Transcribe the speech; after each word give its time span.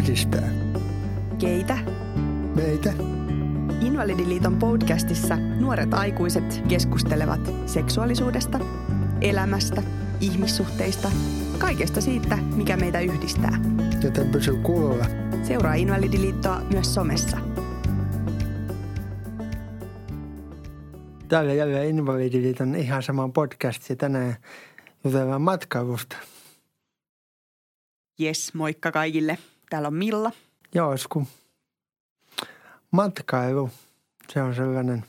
yhdistää. 0.00 0.48
Keitä? 1.38 1.78
Meitä. 2.56 2.92
Invalidiliiton 3.80 4.56
podcastissa 4.56 5.36
nuoret 5.36 5.94
aikuiset 5.94 6.62
keskustelevat 6.68 7.40
seksuaalisuudesta, 7.66 8.60
elämästä, 9.20 9.82
ihmissuhteista, 10.20 11.10
kaikesta 11.58 12.00
siitä, 12.00 12.36
mikä 12.36 12.76
meitä 12.76 13.00
yhdistää. 13.00 13.60
Joten 14.04 14.28
pysy 14.28 14.56
kuulolla. 14.56 15.04
Seuraa 15.42 15.74
Invalidiliittoa 15.74 16.60
myös 16.60 16.94
somessa. 16.94 17.38
Täällä 21.28 21.52
jälleen 21.52 21.88
Invalidiliiton 21.88 22.74
ihan 22.74 23.02
sama 23.02 23.28
podcast 23.28 23.90
ja 23.90 23.96
tänään 23.96 24.36
jutellaan 25.04 25.42
matkailusta. 25.42 26.16
Jes, 28.18 28.54
moikka 28.54 28.92
kaikille. 28.92 29.38
Täällä 29.70 29.88
on 29.88 29.94
Milla. 29.94 30.32
Joo, 30.74 30.94
kun 31.08 31.26
matkailu, 32.90 33.70
se 34.32 34.42
on 34.42 34.54
sellainen, 34.54 35.04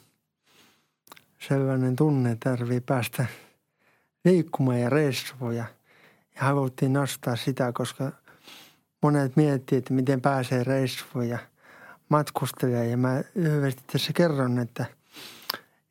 sellainen 1.47 1.95
tunne, 1.95 2.31
että 2.31 2.49
tarvii 2.49 2.81
päästä 2.81 3.25
liikkumaan 4.25 4.79
ja 4.79 4.89
reissuun 4.89 5.55
ja, 5.55 5.65
ja 6.35 6.41
haluttiin 6.41 6.93
nostaa 6.93 7.35
sitä, 7.35 7.71
koska 7.73 8.11
monet 9.01 9.35
miettii, 9.35 9.77
että 9.77 9.93
miten 9.93 10.21
pääsee 10.21 10.63
reissuun 10.63 11.29
ja 11.29 11.39
matkustelee. 12.09 12.87
Ja 12.87 12.97
mä 12.97 13.23
lyhyesti 13.35 13.83
tässä 13.91 14.13
kerron, 14.13 14.59
että 14.59 14.85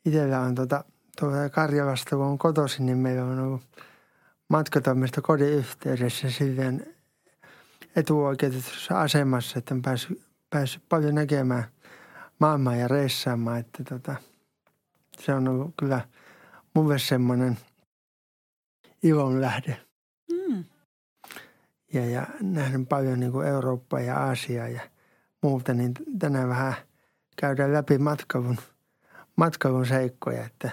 itsellä 0.04 0.40
on 0.40 0.54
tuota, 0.54 0.84
tuota 1.20 1.50
Karjalasta, 1.50 2.16
kun 2.16 2.24
on 2.24 2.38
kotoisin, 2.38 2.86
niin 2.86 2.98
meillä 2.98 3.24
on 3.24 3.38
ollut 3.38 3.62
matkatoimisto 4.48 5.22
kodin 5.22 5.48
yhteydessä 5.48 6.30
silleen 6.30 6.99
etuoikeutetussa 7.96 9.00
asemassa, 9.00 9.58
että 9.58 9.74
on 9.74 9.82
päässyt, 9.82 10.22
päässyt 10.50 10.82
paljon 10.88 11.14
näkemään 11.14 11.64
maailmaa 12.38 12.76
ja 12.76 12.88
reissaamaan. 12.88 13.58
Että 13.58 13.84
tota, 13.84 14.16
se 15.18 15.34
on 15.34 15.48
ollut 15.48 15.74
kyllä 15.78 16.00
mulle 16.74 16.98
semmoinen 16.98 17.58
ilon 19.02 19.40
lähde. 19.40 19.80
Mm. 20.32 20.64
Ja, 21.92 22.06
ja 22.06 22.26
nähnyt 22.40 22.88
paljon 22.88 23.20
niin 23.20 23.32
kuin 23.32 23.46
Eurooppaa 23.46 24.00
ja 24.00 24.16
Aasiaa 24.16 24.68
ja 24.68 24.80
muuta, 25.42 25.74
niin 25.74 25.94
tänään 26.18 26.48
vähän 26.48 26.74
käydään 27.36 27.72
läpi 27.72 27.98
matkailun, 27.98 28.58
matkailun 29.36 29.86
seikkoja, 29.86 30.44
että 30.44 30.70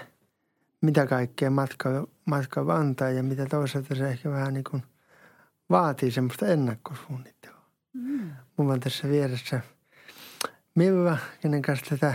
mitä 0.82 1.08
kaikkea 1.08 1.50
matkailu, 1.50 2.10
matkailu 2.26 2.70
antaa 2.70 3.10
ja 3.10 3.24
mitä 3.24 3.46
toisaalta 3.46 3.96
se 3.96 4.10
ehkä 4.10 4.32
vähän 4.32 4.54
niin 4.54 4.64
kuin– 4.64 4.84
vaatii 5.70 6.12
semmoista 6.12 6.48
ennakkosuunnittelua. 6.48 7.66
Mm. 7.94 8.32
Mulla 8.58 8.74
on 8.74 8.80
tässä 8.80 9.10
vieressä 9.10 9.62
Milla, 10.76 11.18
kenen 11.42 11.62
kanssa 11.62 11.86
tätä 11.90 12.14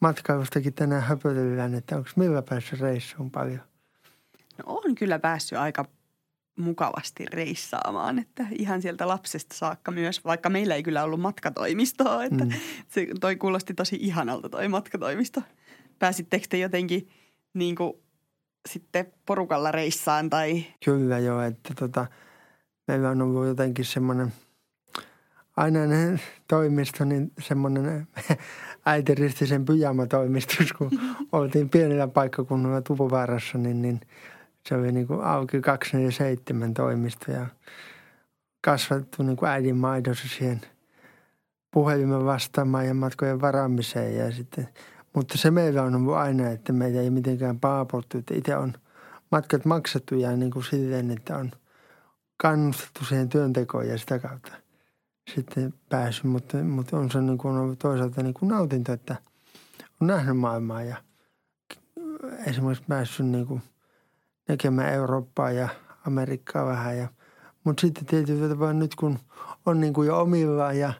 matkailustakin 0.00 0.74
tänään 0.74 1.02
höpötellään, 1.02 1.74
että 1.74 1.96
onko 1.96 2.10
Milla 2.16 2.42
päässyt 2.42 2.80
reissuun 2.80 3.30
paljon? 3.30 3.60
No 4.58 4.64
on 4.66 4.94
kyllä 4.94 5.18
päässyt 5.18 5.58
aika 5.58 5.84
mukavasti 6.58 7.26
reissaamaan, 7.26 8.18
että 8.18 8.46
ihan 8.58 8.82
sieltä 8.82 9.08
lapsesta 9.08 9.56
saakka 9.56 9.90
myös, 9.90 10.24
vaikka 10.24 10.50
meillä 10.50 10.74
ei 10.74 10.82
kyllä 10.82 11.04
ollut 11.04 11.20
matkatoimistoa, 11.20 12.24
että 12.24 12.44
mm. 12.44 12.50
se 12.88 13.06
toi 13.20 13.36
kuulosti 13.36 13.74
tosi 13.74 13.96
ihanalta 14.00 14.48
toi 14.48 14.68
matkatoimisto. 14.68 15.42
Pääsittekö 15.98 16.46
te 16.48 16.58
jotenkin 16.58 17.08
niin 17.54 17.74
kuin 17.74 17.92
sitten 18.68 19.12
porukalla 19.26 19.72
reissaan 19.72 20.30
tai? 20.30 20.64
Kyllä 20.84 21.18
joo, 21.18 21.42
että 21.42 21.74
tota– 21.74 22.06
meillä 22.88 23.10
on 23.10 23.22
ollut 23.22 23.46
jotenkin 23.46 23.84
semmoinen 23.84 24.32
ainainen 25.56 26.20
toimisto, 26.48 27.04
niin 27.04 27.32
semmoinen 27.40 28.08
äitiristisen 28.86 29.64
pyjama-toimistus, 29.64 30.72
kun 30.72 30.90
oltiin 31.32 31.68
pienellä 31.68 32.08
paikkakunnalla 32.08 32.82
Tupuvaarassa, 32.82 33.58
niin, 33.58 33.82
niin 33.82 34.00
se 34.68 34.74
oli 34.74 34.92
niin 34.92 35.06
kuin 35.06 35.24
auki 35.24 35.60
247 35.60 36.74
toimisto 36.74 37.32
ja 37.32 37.46
kasvattu 38.64 39.22
niin 39.22 39.36
kuin 39.36 39.50
äidin 39.50 39.76
maidossa 39.76 40.28
siihen 40.28 40.60
puhelimen 41.70 42.24
vastaamaan 42.24 42.86
ja 42.86 42.94
matkojen 42.94 43.40
varaamiseen 43.40 44.16
ja 44.16 44.32
sitten, 44.32 44.68
mutta 45.14 45.38
se 45.38 45.50
meillä 45.50 45.82
on 45.82 45.94
ollut 45.94 46.14
aina, 46.14 46.48
että 46.48 46.72
meitä 46.72 47.00
ei 47.00 47.10
mitenkään 47.10 47.60
paapottu, 47.60 48.18
että 48.18 48.34
itse 48.34 48.56
on 48.56 48.72
matkat 49.30 49.64
maksettu 49.64 50.14
ja 50.14 50.36
niin 50.36 50.50
kuin 50.50 50.64
silleen, 50.64 51.10
että 51.10 51.36
on– 51.36 51.50
kannustettu 52.36 53.04
siihen 53.04 53.28
työntekoon 53.28 53.88
ja 53.88 53.98
sitä 53.98 54.18
kautta 54.18 54.52
sitten 55.34 55.74
päässyt. 55.88 56.24
Mutta, 56.24 56.56
mutta 56.58 56.96
on 56.96 57.10
se 57.10 57.20
niin 57.20 57.38
kuin 57.38 57.76
toisaalta 57.76 58.22
niin 58.22 58.34
kuin 58.34 58.48
nautinto, 58.48 58.92
että 58.92 59.16
on 60.00 60.06
nähnyt 60.06 60.36
maailmaa 60.36 60.82
ja 60.82 60.96
esimerkiksi 62.46 62.84
päässyt 62.88 63.26
niin 63.26 63.46
kuin 63.46 63.62
näkemään 64.48 64.92
Eurooppaa 64.92 65.50
ja 65.50 65.68
Amerikkaa 66.06 66.66
vähän. 66.66 66.98
Ja, 66.98 67.08
mutta 67.64 67.80
sitten 67.80 68.06
tietysti 68.06 68.48
tavalla 68.48 68.72
nyt 68.72 68.94
kun 68.94 69.18
on 69.66 69.80
niin 69.80 69.92
kuin 69.92 70.08
jo 70.08 70.20
omillaan 70.20 70.78
ja, 70.78 70.92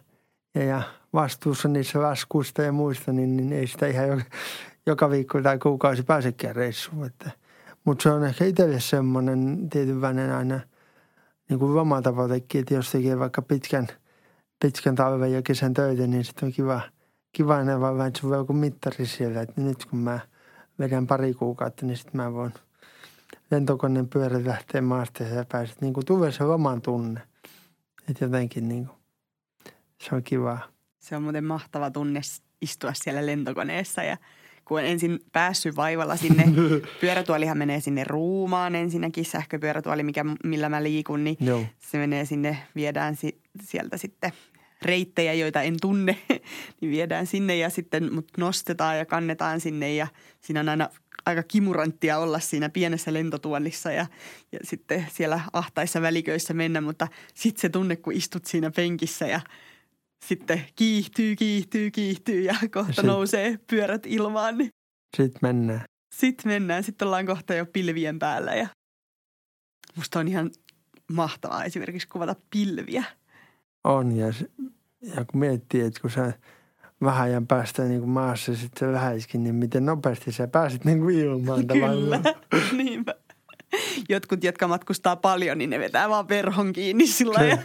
ja, 0.54 0.62
ja 0.62 0.82
vastuussa 1.12 1.68
niissä 1.68 2.02
laskuista 2.02 2.62
ja 2.62 2.72
muista, 2.72 3.12
niin, 3.12 3.36
niin 3.36 3.52
ei 3.52 3.66
sitä 3.66 3.86
ihan 3.86 4.08
joka, 4.08 4.24
joka 4.86 5.10
viikko 5.10 5.42
tai 5.42 5.58
kuukausi 5.58 6.02
pääsekään 6.02 6.56
reissuun. 6.56 7.10
Mutta 7.84 8.02
se 8.02 8.10
on 8.10 8.24
ehkä 8.24 8.44
itselle 8.44 8.80
semmoinen 8.80 9.68
tietynlainen 9.70 10.34
aina– 10.34 10.60
niin 11.52 11.58
kuin 11.58 11.78
oma 11.78 12.02
tavoitekin, 12.02 12.60
että 12.60 12.74
jos 12.74 12.90
tekee 12.90 13.18
vaikka 13.18 13.42
pitkän, 13.42 13.88
pitkän 14.62 14.94
talven 14.94 15.32
ja 15.32 15.42
kesän 15.42 15.74
töitä, 15.74 16.06
niin 16.06 16.24
sitten 16.24 16.46
on 16.46 16.52
kiva, 16.52 16.80
kiva 17.32 17.56
aina 17.56 17.80
vaan 17.80 17.94
vähän, 17.94 18.08
että 18.08 18.20
se 18.20 18.26
on 18.26 18.38
joku 18.38 18.52
mittari 18.52 19.06
siellä, 19.06 19.40
että 19.40 19.60
nyt 19.60 19.84
kun 19.84 19.98
mä 19.98 20.20
vedän 20.78 21.06
pari 21.06 21.34
kuukautta, 21.34 21.86
niin 21.86 21.96
sitten 21.96 22.16
mä 22.16 22.32
voin 22.32 22.54
lentokoneen 23.50 24.08
pyörät 24.08 24.46
lähteä 24.46 24.82
maasta 24.82 25.22
ja 25.22 25.44
pääset 25.52 25.80
niin 25.80 25.92
kuin 25.92 26.06
tulee 26.06 26.32
se 26.32 26.44
oman 26.44 26.82
tunne. 26.82 27.22
Että 28.10 28.24
jotenkin 28.24 28.68
niin 28.68 28.86
kuin, 28.86 28.98
se 30.00 30.14
on 30.14 30.22
kiva. 30.22 30.58
Se 30.98 31.16
on 31.16 31.22
muuten 31.22 31.44
mahtava 31.44 31.90
tunne 31.90 32.20
istua 32.62 32.92
siellä 32.94 33.26
lentokoneessa 33.26 34.02
ja– 34.02 34.16
kun 34.64 34.78
on 34.78 34.84
ensin 34.84 35.20
päässyt 35.32 35.76
vaivalla 35.76 36.16
sinne, 36.16 36.44
pyörätuolihan 37.00 37.58
menee 37.58 37.80
sinne 37.80 38.04
ruumaan 38.04 38.74
ensinnäkin, 38.74 39.24
sähköpyörätuoli, 39.24 40.02
mikä, 40.02 40.24
millä 40.44 40.68
mä 40.68 40.82
liikun, 40.82 41.24
niin 41.24 41.36
Joo. 41.40 41.64
se 41.78 41.98
menee 41.98 42.24
sinne, 42.24 42.58
viedään 42.76 43.16
si, 43.16 43.40
sieltä 43.62 43.96
sitten 43.96 44.32
reittejä, 44.82 45.32
joita 45.32 45.62
en 45.62 45.76
tunne, 45.80 46.18
niin 46.80 46.90
viedään 46.90 47.26
sinne 47.26 47.56
ja 47.56 47.70
sitten 47.70 48.14
mut 48.14 48.28
nostetaan 48.36 48.98
ja 48.98 49.06
kannetaan 49.06 49.60
sinne 49.60 49.94
ja 49.94 50.06
siinä 50.40 50.60
on 50.60 50.68
aina 50.68 50.88
aika 51.26 51.42
kimuranttia 51.42 52.18
olla 52.18 52.40
siinä 52.40 52.68
pienessä 52.68 53.12
lentotuolissa 53.12 53.92
ja, 53.92 54.06
ja 54.52 54.58
sitten 54.62 55.06
siellä 55.12 55.40
ahtaissa 55.52 56.02
väliköissä 56.02 56.54
mennä, 56.54 56.80
mutta 56.80 57.08
sitten 57.34 57.60
se 57.60 57.68
tunne, 57.68 57.96
kun 57.96 58.12
istut 58.12 58.44
siinä 58.46 58.70
penkissä 58.70 59.26
ja– 59.26 59.40
sitten 60.26 60.62
kiihtyy, 60.76 61.36
kiihtyy, 61.36 61.90
kiihtyy 61.90 62.42
ja 62.42 62.54
kohta 62.74 62.92
sit, 62.92 63.04
nousee 63.04 63.58
pyörät 63.70 64.06
ilmaan. 64.06 64.58
Niin 64.58 64.70
sitten 65.16 65.38
mennään. 65.42 65.84
Sitten 66.14 66.52
mennään. 66.52 66.84
Sitten 66.84 67.06
ollaan 67.06 67.26
kohta 67.26 67.54
jo 67.54 67.66
pilvien 67.66 68.18
päällä 68.18 68.54
ja 68.54 68.68
musta 69.96 70.18
on 70.18 70.28
ihan 70.28 70.50
mahtavaa 71.12 71.64
esimerkiksi 71.64 72.08
kuvata 72.08 72.36
pilviä. 72.50 73.04
On 73.84 74.16
ja, 74.16 74.26
ja 75.02 75.24
kun 75.24 75.40
miettii, 75.40 75.80
että 75.80 76.00
kun 76.00 76.10
sä 76.10 76.32
vähän 77.02 77.22
ajan 77.22 77.46
päästä 77.46 77.82
niin 77.82 78.00
kuin 78.00 78.10
maassa 78.10 78.56
sitten 78.56 78.88
se 78.88 78.92
läheiskin, 78.92 79.42
niin 79.42 79.54
miten 79.54 79.86
nopeasti 79.86 80.32
sä 80.32 80.48
pääsit 80.48 80.84
niin 80.84 81.00
kuin 81.00 81.18
ilmaan 81.18 81.66
Kyllä, 81.72 82.20
niinpä 82.82 83.14
jotkut, 84.08 84.44
jotka 84.44 84.68
matkustaa 84.68 85.16
paljon, 85.16 85.58
niin 85.58 85.70
ne 85.70 85.78
vetää 85.78 86.08
vaan 86.08 86.28
verhon 86.28 86.72
kiinni 86.72 87.06
sillä 87.06 87.44
ja 87.44 87.58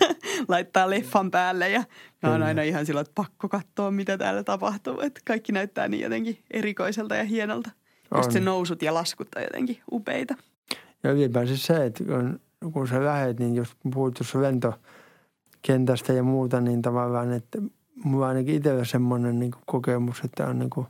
laittaa 0.47 0.89
leffan 0.89 1.31
päälle. 1.31 1.69
Ja 1.69 1.83
mä 2.23 2.31
oon 2.31 2.43
aina 2.43 2.61
ihan 2.61 2.85
sillä, 2.85 3.01
että 3.01 3.13
pakko 3.15 3.49
katsoa, 3.49 3.91
mitä 3.91 4.17
täällä 4.17 4.43
tapahtuu. 4.43 4.99
Että 4.99 5.21
kaikki 5.25 5.51
näyttää 5.51 5.87
niin 5.87 6.03
jotenkin 6.03 6.39
erikoiselta 6.51 7.15
ja 7.15 7.23
hienolta. 7.23 7.69
On. 8.11 8.19
Just 8.19 8.31
se 8.31 8.39
nousut 8.39 8.81
ja 8.81 8.93
laskut 8.93 9.27
on 9.35 9.41
jotenkin 9.41 9.81
upeita. 9.91 10.35
Ja 11.03 11.11
ylipäänsä 11.11 11.57
se, 11.57 11.85
että 11.85 12.03
kun, 12.03 12.39
kun 12.73 12.87
sä 12.87 13.05
lähet, 13.05 13.39
niin 13.39 13.55
jos 13.55 13.75
puhut 13.93 14.13
tuossa 14.13 14.41
lentokentästä 14.41 16.13
ja 16.13 16.23
muuta, 16.23 16.61
niin 16.61 16.81
tavallaan, 16.81 17.33
että 17.33 17.59
mulla 18.03 18.27
ainakin 18.27 18.55
itsellä 18.55 18.85
semmoinen 18.85 19.39
niin 19.39 19.51
kokemus, 19.65 20.21
että 20.23 20.47
on 20.47 20.59
niin 20.59 20.69
kuin 20.69 20.87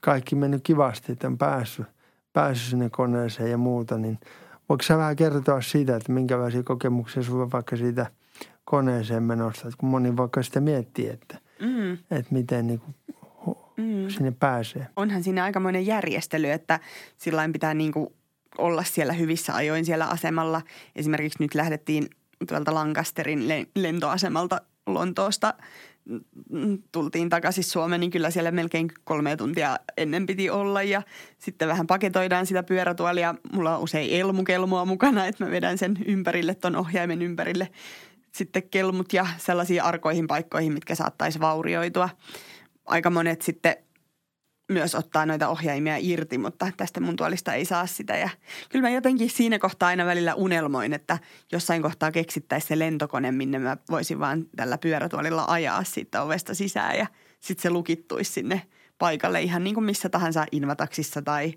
kaikki 0.00 0.34
mennyt 0.34 0.62
kivasti, 0.62 1.12
että 1.12 1.26
on 1.26 1.38
päässyt 1.38 1.86
päässyt 2.36 2.70
sinne 2.70 2.90
koneeseen 2.90 3.50
ja 3.50 3.58
muuta, 3.58 3.98
niin 3.98 4.18
voiko 4.68 4.82
sä 4.82 4.98
vähän 4.98 5.16
kertoa 5.16 5.60
siitä, 5.60 5.96
että 5.96 6.12
minkälaisia 6.12 6.62
kokemuksia 6.62 7.22
sulla 7.22 7.50
vaikka 7.50 7.76
siitä 7.76 8.06
koneeseen 8.64 9.22
menosta, 9.22 9.68
että 9.68 9.78
kun 9.78 9.88
moni 9.88 10.16
vaikka 10.16 10.42
sitä 10.42 10.60
miettii, 10.60 11.08
että, 11.08 11.38
mm. 11.60 11.92
että 11.92 12.26
miten 12.30 12.66
niin 12.66 12.80
kuin 12.80 12.94
mm. 13.76 14.08
sinne 14.08 14.30
pääsee. 14.30 14.86
Onhan 14.96 15.22
siinä 15.22 15.44
aikamoinen 15.44 15.86
järjestely, 15.86 16.50
että 16.50 16.80
sillä 17.18 17.48
pitää 17.52 17.74
niin 17.74 17.92
kuin 17.92 18.08
olla 18.58 18.84
siellä 18.84 19.12
hyvissä 19.12 19.54
ajoin 19.54 19.84
siellä 19.84 20.06
asemalla. 20.06 20.62
Esimerkiksi 20.96 21.42
nyt 21.42 21.54
lähdettiin 21.54 22.06
tuolta 22.48 22.74
Lancasterin 22.74 23.66
lentoasemalta 23.74 24.60
Lontoosta 24.86 25.54
tultiin 26.92 27.28
takaisin 27.28 27.64
Suomeen, 27.64 28.00
niin 28.00 28.10
kyllä 28.10 28.30
siellä 28.30 28.50
melkein 28.50 28.88
kolme 29.04 29.36
tuntia 29.36 29.78
ennen 29.96 30.26
piti 30.26 30.50
olla. 30.50 30.82
Ja 30.82 31.02
sitten 31.38 31.68
vähän 31.68 31.86
paketoidaan 31.86 32.46
sitä 32.46 32.62
pyörätuolia. 32.62 33.34
Mulla 33.52 33.76
on 33.76 33.82
usein 33.82 34.10
elmukelmoa 34.10 34.84
mukana, 34.84 35.26
että 35.26 35.44
mä 35.44 35.50
vedän 35.50 35.78
sen 35.78 35.98
ympärille, 36.06 36.54
ton 36.54 36.76
ohjaimen 36.76 37.22
ympärille 37.22 37.68
sitten 38.32 38.62
kelmut 38.70 39.12
ja 39.12 39.26
sellaisiin 39.38 39.82
arkoihin 39.82 40.26
paikkoihin, 40.26 40.72
mitkä 40.72 40.94
saattaisi 40.94 41.40
vaurioitua. 41.40 42.08
Aika 42.86 43.10
monet 43.10 43.42
sitten 43.42 43.76
myös 44.68 44.94
ottaa 44.94 45.26
noita 45.26 45.48
ohjaimia 45.48 45.96
irti, 46.00 46.38
mutta 46.38 46.72
tästä 46.76 47.00
mun 47.00 47.16
tuolista 47.16 47.54
ei 47.54 47.64
saa 47.64 47.86
sitä. 47.86 48.16
Ja 48.16 48.28
kyllä 48.68 48.82
mä 48.82 48.90
jotenkin 48.90 49.30
siinä 49.30 49.58
kohtaa 49.58 49.88
aina 49.88 50.06
välillä 50.06 50.34
unelmoin, 50.34 50.92
että 50.92 51.18
jossain 51.52 51.82
kohtaa 51.82 52.12
keksittäisi 52.12 52.66
se 52.66 52.78
lentokone, 52.78 53.32
minne 53.32 53.58
mä 53.58 53.76
voisin 53.90 54.18
vaan 54.18 54.44
tällä 54.56 54.78
pyörätuolilla 54.78 55.44
ajaa 55.48 55.84
siitä 55.84 56.22
ovesta 56.22 56.54
sisään 56.54 56.98
ja 56.98 57.06
sitten 57.40 57.62
se 57.62 57.70
lukittuisi 57.70 58.32
sinne 58.32 58.62
paikalle 58.98 59.42
ihan 59.42 59.64
niin 59.64 59.74
kuin 59.74 59.84
missä 59.84 60.08
tahansa 60.08 60.46
invataksissa 60.52 61.22
tai, 61.22 61.54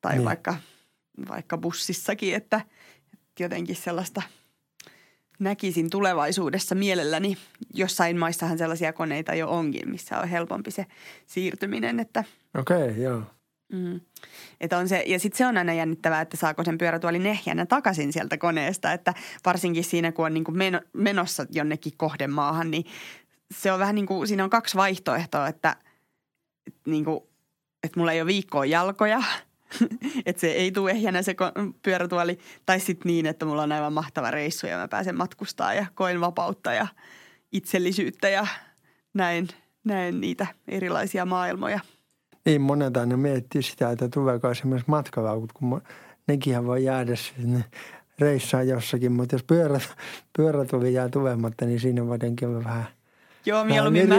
tai 0.00 0.12
niin. 0.14 0.24
vaikka, 0.24 0.56
vaikka 1.28 1.58
bussissakin, 1.58 2.34
että, 2.34 2.60
että 3.12 3.42
jotenkin 3.42 3.76
sellaista– 3.76 4.22
näkisin 5.40 5.90
tulevaisuudessa 5.90 6.74
mielelläni. 6.74 7.36
Jossain 7.74 8.18
maissahan 8.18 8.58
sellaisia 8.58 8.92
koneita 8.92 9.34
jo 9.34 9.50
onkin, 9.50 9.90
missä 9.90 10.18
on 10.18 10.28
helpompi 10.28 10.70
se 10.70 10.86
siirtyminen. 11.26 12.00
Että, 12.00 12.24
Okei, 12.58 12.82
okay, 12.82 13.02
joo. 13.02 13.22
Mm. 13.72 14.00
Että 14.60 14.78
on 14.78 14.88
se, 14.88 15.04
ja 15.06 15.18
sitten 15.18 15.38
se 15.38 15.46
on 15.46 15.56
aina 15.56 15.72
jännittävää, 15.72 16.20
että 16.20 16.36
saako 16.36 16.64
sen 16.64 16.78
pyörätuolin 16.78 17.26
ehjänä 17.26 17.66
takaisin 17.66 18.12
sieltä 18.12 18.38
koneesta. 18.38 18.92
Että 18.92 19.14
varsinkin 19.44 19.84
siinä, 19.84 20.12
kun 20.12 20.26
on 20.26 20.34
niin 20.34 20.44
kuin 20.44 20.58
menossa 20.92 21.46
jonnekin 21.50 21.92
kohdemaahan, 21.96 22.70
niin 22.70 22.84
se 23.54 23.72
on 23.72 23.78
vähän 23.78 23.94
niin 23.94 24.06
kuin, 24.06 24.28
siinä 24.28 24.44
on 24.44 24.50
kaksi 24.50 24.76
vaihtoehtoa, 24.76 25.48
että, 25.48 25.76
että, 26.66 26.90
niin 26.90 27.04
kuin, 27.04 27.20
että 27.82 28.00
mulla 28.00 28.12
ei 28.12 28.20
ole 28.20 28.26
viikkoa 28.26 28.64
jalkoja– 28.64 29.22
että 30.26 30.40
se 30.40 30.46
ei 30.46 30.72
tule 30.72 30.90
ehjänä 30.90 31.22
se 31.22 31.36
pyörätuoli. 31.82 32.38
Tai 32.66 32.80
sitten 32.80 33.10
niin, 33.10 33.26
että 33.26 33.46
mulla 33.46 33.62
on 33.62 33.72
aivan 33.72 33.92
mahtava 33.92 34.30
reissu 34.30 34.66
ja 34.66 34.76
mä 34.76 34.88
pääsen 34.88 35.16
matkustaa 35.16 35.74
ja 35.74 35.86
koen 35.94 36.20
vapautta 36.20 36.72
ja 36.72 36.86
itsellisyyttä 37.52 38.28
ja 38.28 38.46
näin, 39.14 39.48
näin 39.84 40.20
niitä 40.20 40.46
erilaisia 40.68 41.26
maailmoja. 41.26 41.80
Niin, 42.44 42.60
monet 42.60 42.96
aina 42.96 43.16
miettii 43.16 43.62
sitä, 43.62 43.90
että 43.90 44.08
tuleeko 44.08 44.50
esimerkiksi 44.50 44.90
matkalaukut, 44.90 45.52
kun 45.52 45.82
nekinhän 46.26 46.66
voi 46.66 46.84
jäädä 46.84 47.16
sinne 47.16 47.64
reissaan 48.18 48.68
jossakin. 48.68 49.12
Mutta 49.12 49.34
jos 49.34 49.42
pyörät, 49.42 49.94
pyörätuoli 50.36 50.94
jää 50.94 51.08
tulematta, 51.08 51.64
niin 51.64 51.80
siinä 51.80 52.06
voi 52.06 52.14
jotenkin 52.14 52.48
olla 52.48 52.64
vähän 52.64 52.86
Joo, 53.46 53.64
mieluummin, 53.64 54.08
mä, 54.08 54.16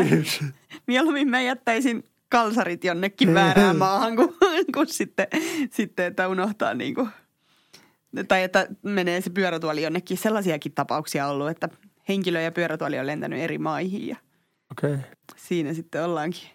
mieluummin 0.88 1.30
mä 1.30 1.42
jättäisin 1.42 2.11
kalsarit 2.32 2.84
jonnekin 2.84 3.34
väärään 3.34 3.78
maahan, 3.78 4.16
kun, 4.16 4.38
kun 4.76 4.88
sitten, 4.88 5.28
sitten, 5.72 6.06
että 6.06 6.28
unohtaa 6.28 6.74
niin 6.74 6.96
kuin, 6.96 7.10
tai 8.28 8.44
että 8.44 8.68
menee 8.82 9.22
se 9.22 9.30
pyörätuoli 9.30 9.84
jonnekin. 9.84 10.18
Sellaisiakin 10.18 10.72
tapauksia 10.72 11.28
ollut, 11.28 11.50
että 11.50 11.70
henkilö 12.10 12.42
ja 12.42 12.52
pyörätuoli 12.52 13.00
on 13.00 13.08
lentänyt 13.08 13.40
eri 13.40 13.58
maihin 13.58 14.08
ja 14.08 14.16
okay. 14.72 14.98
siinä 15.36 15.74
sitten 15.74 16.04
ollaankin 16.04 16.50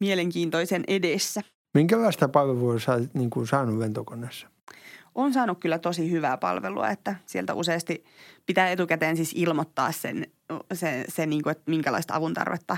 mielenkiintoisen 0.00 0.84
edessä. 0.88 1.40
Minkälaista 1.74 2.28
palvelua 2.28 2.78
sä 2.78 3.00
niin 3.14 3.30
kuin 3.30 3.46
saanut 3.46 3.78
lentokoneessa? 3.78 4.48
On 5.14 5.32
saanut 5.32 5.60
kyllä 5.60 5.78
tosi 5.78 6.10
hyvää 6.10 6.36
palvelua, 6.36 6.88
että 6.88 7.16
sieltä 7.26 7.54
useasti 7.54 8.04
pitää 8.46 8.70
etukäteen 8.70 9.16
siis 9.16 9.32
ilmoittaa 9.36 9.92
sen, 9.92 10.26
se, 10.74 11.04
se 11.08 11.26
niin 11.26 11.42
kuin, 11.42 11.50
että 11.50 11.70
minkälaista 11.70 12.14
avun 12.14 12.34
tarvetta 12.34 12.76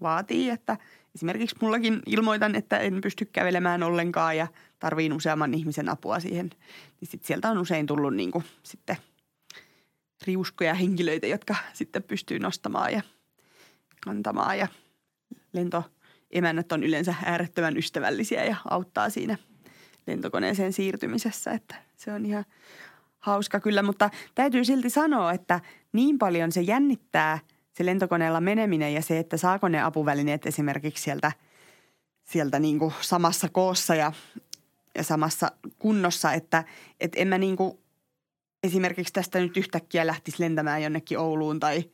vaatii, 0.00 0.50
että– 0.50 0.76
esimerkiksi 1.14 1.56
mullakin 1.60 2.02
ilmoitan, 2.06 2.54
että 2.54 2.78
en 2.78 3.00
pysty 3.00 3.24
kävelemään 3.24 3.82
ollenkaan 3.82 4.36
ja 4.36 4.46
tarviin 4.78 5.12
useamman 5.12 5.54
ihmisen 5.54 5.88
apua 5.88 6.20
siihen. 6.20 6.50
Niin 7.00 7.08
sit 7.10 7.24
sieltä 7.24 7.50
on 7.50 7.58
usein 7.58 7.86
tullut 7.86 8.14
niin 8.14 8.30
kuin 8.30 8.44
sitten 8.62 8.96
riuskoja 10.26 10.74
henkilöitä, 10.74 11.26
jotka 11.26 11.56
sitten 11.72 12.02
pystyy 12.02 12.38
nostamaan 12.38 12.92
ja 12.92 13.02
kantamaan 14.04 14.58
ja 14.58 14.68
lentoemännät 15.52 16.72
on 16.72 16.84
yleensä 16.84 17.14
äärettömän 17.24 17.76
ystävällisiä 17.76 18.44
ja 18.44 18.56
auttaa 18.70 19.10
siinä 19.10 19.38
lentokoneeseen 20.06 20.72
siirtymisessä, 20.72 21.50
että 21.50 21.74
se 21.96 22.12
on 22.12 22.26
ihan 22.26 22.44
hauska 23.18 23.60
kyllä, 23.60 23.82
mutta 23.82 24.10
täytyy 24.34 24.64
silti 24.64 24.90
sanoa, 24.90 25.32
että 25.32 25.60
niin 25.92 26.18
paljon 26.18 26.52
se 26.52 26.60
jännittää– 26.60 27.38
se 27.72 27.86
lentokoneella 27.86 28.40
meneminen 28.40 28.94
ja 28.94 29.02
se, 29.02 29.18
että 29.18 29.36
saako 29.36 29.68
ne 29.68 29.82
apuvälineet 29.82 30.46
esimerkiksi 30.46 31.02
sieltä, 31.02 31.32
sieltä 32.24 32.58
niin 32.58 32.78
kuin 32.78 32.94
samassa 33.00 33.48
koossa 33.48 33.94
ja, 33.94 34.12
ja 34.94 35.04
samassa 35.04 35.52
kunnossa, 35.78 36.32
että 36.32 36.64
et 37.00 37.12
en 37.16 37.28
mä 37.28 37.38
niin 37.38 37.56
kuin 37.56 37.78
esimerkiksi 38.62 39.12
tästä 39.12 39.38
nyt 39.38 39.56
yhtäkkiä 39.56 40.06
lähtisi 40.06 40.42
lentämään 40.42 40.82
jonnekin 40.82 41.18
Ouluun 41.18 41.60
tai, 41.60 41.84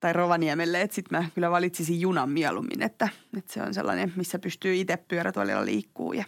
tai 0.00 0.12
Rovaniemelle, 0.12 0.80
että 0.80 0.94
sitten 0.94 1.18
mä 1.18 1.30
kyllä 1.34 1.50
valitsisin 1.50 2.00
junan 2.00 2.30
mieluummin, 2.30 2.82
että, 2.82 3.08
että 3.38 3.52
se 3.52 3.62
on 3.62 3.74
sellainen, 3.74 4.12
missä 4.16 4.38
pystyy 4.38 4.74
itse 4.74 4.96
pyörätuolilla 4.96 5.64
liikkuu 5.64 6.12
ja 6.12 6.24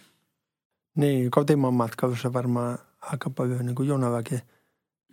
Niin, 0.95 1.31
kotimaan 1.31 1.73
matkailussa 1.73 2.33
varmaan 2.33 2.77
aika 3.01 3.29
paljon 3.29 3.65
niin 3.65 3.75
kuin 3.75 3.89
junaväki– 3.89 4.39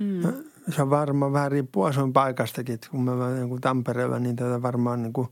Mm. 0.01 0.45
Se 0.69 0.83
on 0.83 0.91
varmaan 0.91 1.33
vähän 1.33 1.53
riippuu 1.53 1.85
asuinpaikastakin, 1.85 2.75
että 2.75 2.89
kun 2.91 3.05
mä 3.05 3.13
olen 3.13 3.35
niin 3.35 3.61
Tampereella, 3.61 4.19
niin 4.19 4.37
tätä 4.37 4.63
varmaan 4.63 5.03
niin 5.03 5.13
kuin 5.13 5.29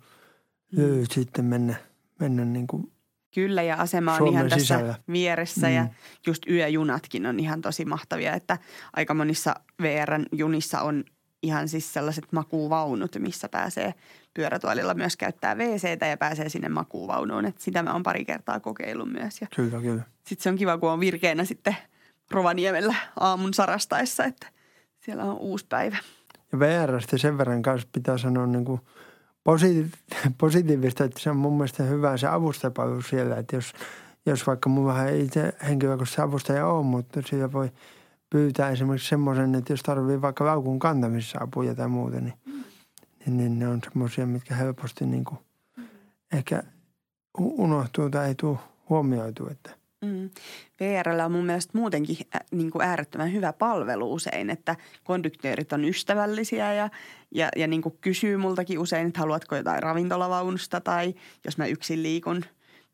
mm. 0.76 0.82
sitten 1.10 1.44
mennä, 1.44 1.74
mennä 2.20 2.44
niin 2.44 2.66
kuin 2.66 2.92
Kyllä 3.34 3.62
ja 3.62 3.76
asema 3.76 4.12
on 4.12 4.18
Suomen 4.18 4.34
ihan 4.34 4.48
tässä 4.48 4.60
sisällä. 4.60 4.94
vieressä 5.12 5.66
mm. 5.66 5.74
ja 5.74 5.86
just 6.26 6.42
yöjunatkin 6.50 7.26
on 7.26 7.40
ihan 7.40 7.60
tosi 7.60 7.84
mahtavia, 7.84 8.34
että 8.34 8.58
aika 8.92 9.14
monissa 9.14 9.54
VRn 9.82 10.26
junissa 10.32 10.80
on 10.80 11.04
ihan 11.42 11.68
siis 11.68 11.92
sellaiset 11.92 12.32
makuuvaunut, 12.32 13.16
missä 13.18 13.48
pääsee 13.48 13.94
pyörätuolilla 14.34 14.94
myös 14.94 15.16
käyttää 15.16 15.54
wc 15.54 16.06
ja 16.10 16.16
pääsee 16.16 16.48
sinne 16.48 16.68
makuuvaunuun. 16.68 17.44
Että 17.44 17.62
sitä 17.62 17.82
mä 17.82 17.92
oon 17.92 18.02
pari 18.02 18.24
kertaa 18.24 18.60
kokeillut 18.60 19.12
myös. 19.12 19.40
Ja 19.40 19.46
kyllä, 19.56 19.80
kyllä. 19.80 20.02
Sitten 20.26 20.42
se 20.42 20.48
on 20.48 20.56
kiva, 20.56 20.78
kun 20.78 20.90
on 20.90 21.00
virkeänä 21.00 21.44
sitten 21.44 21.76
Rovaniemellä 22.30 22.94
aamun 23.20 23.54
sarastaessa, 23.54 24.24
että 24.24 24.46
siellä 25.04 25.24
on 25.24 25.38
uusi 25.38 25.66
päivä. 25.68 25.96
Ja 26.52 26.58
VRstä 26.58 27.18
sen 27.18 27.38
verran 27.38 27.62
kanssa 27.62 27.88
pitää 27.92 28.18
sanoa 28.18 28.46
niin 28.46 28.64
kuin 28.64 28.80
positiivista, 30.38 31.04
että 31.04 31.20
se 31.20 31.30
on 31.30 31.36
mun 31.36 31.52
mielestä 31.52 31.82
hyvä 31.82 32.16
se 32.16 32.26
avustajapalvelu 32.26 33.02
siellä, 33.02 33.36
että 33.36 33.56
jos, 33.56 33.72
jos 34.26 34.46
vaikka 34.46 34.68
mun 34.68 34.86
vähän 34.86 35.16
itse 35.16 35.52
henkilökohtaisesti 35.68 36.20
avustaja 36.20 36.66
on, 36.66 36.86
mutta 36.86 37.22
siellä 37.26 37.52
voi 37.52 37.70
pyytää 38.30 38.70
esimerkiksi 38.70 39.08
semmoisen, 39.08 39.54
että 39.54 39.72
jos 39.72 39.82
tarvii 39.82 40.22
vaikka 40.22 40.44
laukun 40.44 40.78
kantamisessa 40.78 41.38
apuja 41.40 41.74
tai 41.74 41.88
muuta, 41.88 42.20
niin, 42.20 42.34
mm. 42.46 42.64
niin, 43.26 43.36
niin 43.36 43.58
ne 43.58 43.68
on 43.68 43.80
semmoisia, 43.84 44.26
mitkä 44.26 44.54
helposti 44.54 45.06
niin 45.06 45.24
kuin 45.24 45.38
ehkä 46.32 46.62
unohtuu 47.38 48.10
tai 48.10 48.28
ei 48.28 48.34
tule 48.34 48.58
huomioitu, 48.88 49.48
että 49.48 49.81
Mm. 50.02 50.30
VRllä 50.80 51.24
on 51.24 51.32
mun 51.32 51.46
mielestä 51.46 51.78
muutenkin 51.78 52.16
ä, 52.36 52.38
niin 52.50 52.70
kuin 52.70 52.82
äärettömän 52.82 53.32
hyvä 53.32 53.52
palvelu 53.52 54.12
usein, 54.12 54.50
että 54.50 54.76
konduktöörit 55.04 55.72
on 55.72 55.84
ystävällisiä 55.84 56.72
ja, 56.72 56.90
ja, 57.30 57.48
ja 57.56 57.66
niin 57.66 57.82
kuin 57.82 57.98
kysyy 58.00 58.36
multakin 58.36 58.78
usein, 58.78 59.06
että 59.06 59.20
haluatko 59.20 59.56
jotain 59.56 59.82
ravintolavaunusta 59.82 60.80
tai 60.80 61.14
jos 61.44 61.58
mä 61.58 61.66
yksin 61.66 62.02
liikun, 62.02 62.44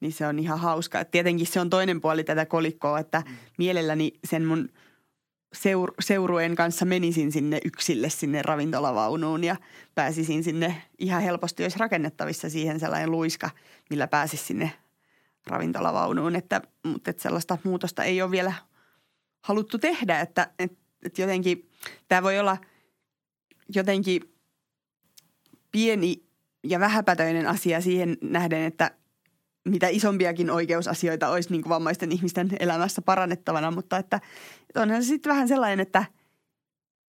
niin 0.01 0.13
se 0.13 0.27
on 0.27 0.39
ihan 0.39 0.59
hauska. 0.59 1.01
Et 1.01 1.11
tietenkin 1.11 1.47
se 1.47 1.61
on 1.61 1.71
toinen 1.71 2.01
puoli 2.01 2.25
tätä 2.25 2.47
kolikkoa, 2.47 2.99
että 2.99 3.23
mm. 3.27 3.35
mielelläni 3.59 4.13
sen 4.25 4.45
mun 4.45 4.69
seur, 5.53 5.93
seurueen 6.01 6.55
kanssa 6.55 6.85
menisin 6.85 7.33
sinne 7.33 7.61
yksille 7.65 8.11
sinne 8.11 8.43
ravintolavaunuun 8.43 9.45
ja 9.45 9.57
pääsisin 9.95 10.45
sinne 10.45 10.83
ihan 10.99 11.23
helposti, 11.23 11.63
jos 11.63 11.77
rakennettavissa 11.77 12.51
siihen 12.51 12.81
sellainen 12.81 13.11
luiska, 13.11 13.51
millä 13.91 14.07
pääsisi 14.07 14.45
sinne 14.45 14.73
ravintolavaunuun, 15.49 16.37
että, 16.37 16.63
mutta 16.85 17.11
että 17.11 17.23
sellaista 17.23 17.59
muutosta 17.65 18.05
ei 18.05 18.23
ole 18.23 18.31
vielä 18.31 18.53
haluttu 19.41 19.79
tehdä, 19.79 20.21
että, 20.21 20.51
että, 20.59 20.79
että 21.05 21.23
jotenkin 21.23 21.71
tämä 22.09 22.23
voi 22.23 22.39
olla 22.39 22.57
jotenkin 23.75 24.35
pieni 25.73 26.25
ja 26.65 26.81
vähäpätöinen 26.81 27.47
asia 27.47 27.81
siihen 27.81 28.17
nähden, 28.23 28.63
että 28.63 28.91
mitä 29.65 29.89
isompiakin 29.89 30.51
oikeusasioita 30.51 31.29
olisi 31.29 31.51
niin 31.51 31.63
kuin 31.63 31.71
vammaisten 31.71 32.13
ihmisten 32.13 32.51
elämässä 32.61 33.03
parannettavana, 33.03 33.71
mutta 33.71 33.99
että, 33.99 34.21
että 34.69 34.83
onhan 34.83 35.03
se 35.03 35.07
sitten 35.07 35.31
vähän 35.31 35.49
sellainen, 35.49 35.81
että– 35.81 36.05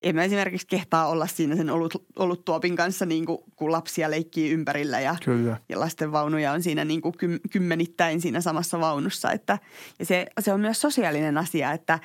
en 0.03 0.15
mä 0.15 0.23
esimerkiksi 0.23 0.67
kehtaa 0.67 1.07
olla 1.07 1.27
siinä 1.27 1.55
sen 1.55 1.69
olut, 1.69 2.07
oluttuopin 2.15 2.75
kanssa, 2.75 3.05
niin 3.05 3.25
kuin, 3.25 3.37
kun 3.55 3.71
lapsia 3.71 4.11
leikkii 4.11 4.51
ympärillä 4.51 4.99
ja, 4.99 5.15
Kyllä. 5.25 5.57
ja 5.69 5.79
lasten 5.79 6.11
vaunuja 6.11 6.51
on 6.51 6.63
siinä 6.63 6.85
niin 6.85 7.01
kuin 7.01 7.15
kymmenittäin 7.51 8.21
siinä 8.21 8.41
samassa 8.41 8.79
vaunussa. 8.79 9.31
Että, 9.31 9.59
ja 9.99 10.05
se, 10.05 10.25
se 10.39 10.53
on 10.53 10.59
myös 10.59 10.81
sosiaalinen 10.81 11.37
asia, 11.37 11.71
että, 11.71 11.99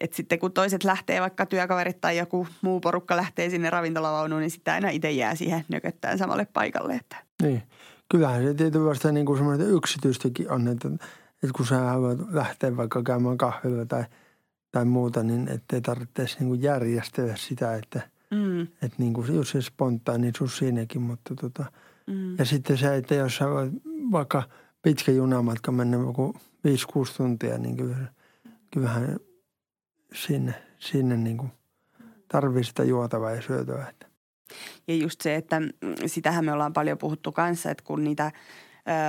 et 0.00 0.12
sitten 0.12 0.38
kun 0.38 0.52
toiset 0.52 0.84
lähtee, 0.84 1.20
vaikka 1.20 1.46
työkaverit 1.46 2.00
tai 2.00 2.18
joku 2.18 2.46
muu 2.62 2.80
porukka 2.80 3.16
lähtee 3.16 3.50
sinne 3.50 3.70
ravintolavaunuun, 3.70 4.40
niin 4.40 4.50
sitten 4.50 4.74
aina 4.74 4.88
itse 4.88 5.10
jää 5.10 5.34
siihen 5.34 5.64
nököttään 5.68 6.18
samalle 6.18 6.46
paikalle. 6.52 6.94
Että. 6.94 7.16
Niin. 7.42 7.62
Kyllähän 8.10 8.42
se 8.42 8.54
tietysti 8.54 9.12
niin 9.12 9.26
kuin 9.26 9.38
semmoinen 9.38 9.70
yksityistäkin 9.70 10.50
on, 10.50 10.68
että, 10.68 10.88
että 11.42 11.56
kun 11.56 11.66
sä 11.66 11.78
haluat 11.78 12.18
lähteä 12.30 12.76
vaikka 12.76 13.02
käymään 13.02 13.38
kahvilla 13.38 13.86
tai, 13.86 14.04
tai 14.72 14.84
muuta, 14.84 15.22
niin 15.22 15.48
ettei 15.48 15.80
tarvitse 15.80 16.26
niin 16.38 16.48
kuin 16.48 16.62
järjestellä 16.62 17.36
sitä, 17.36 17.74
että, 17.74 18.00
mm. 18.30 18.62
että 18.62 18.96
niin 18.98 19.12
kuin, 19.12 19.34
jos 19.34 19.50
se 19.50 19.62
spontaanisuus 19.62 20.58
siinäkin, 20.58 21.02
mutta 21.02 21.34
tota, 21.34 21.64
mm. 22.06 22.38
ja 22.38 22.44
sitten 22.44 22.78
se, 22.78 22.96
että 22.96 23.14
jos 23.14 23.36
sä 23.36 23.50
voit 23.50 23.72
vaikka 24.12 24.42
pitkä 24.82 25.12
junamatka 25.12 25.72
mennä 25.72 25.96
joku 25.96 26.34
5-6 26.68 27.16
tuntia, 27.16 27.58
niin 27.58 27.76
kyllä, 27.76 27.96
kyllähän 28.70 29.16
sinne, 30.14 30.54
sinne 30.78 31.16
niin 31.16 31.36
kuin 31.36 31.52
tarvii 32.28 32.64
sitä 32.64 32.84
juotavaa 32.84 33.30
ja 33.30 33.42
syötävää. 33.42 33.92
Ja 34.88 34.94
just 34.94 35.20
se, 35.20 35.34
että 35.34 35.60
sitähän 36.06 36.44
me 36.44 36.52
ollaan 36.52 36.72
paljon 36.72 36.98
puhuttu 36.98 37.32
kanssa, 37.32 37.70
että 37.70 37.84
kun 37.84 38.04
niitä, 38.04 38.32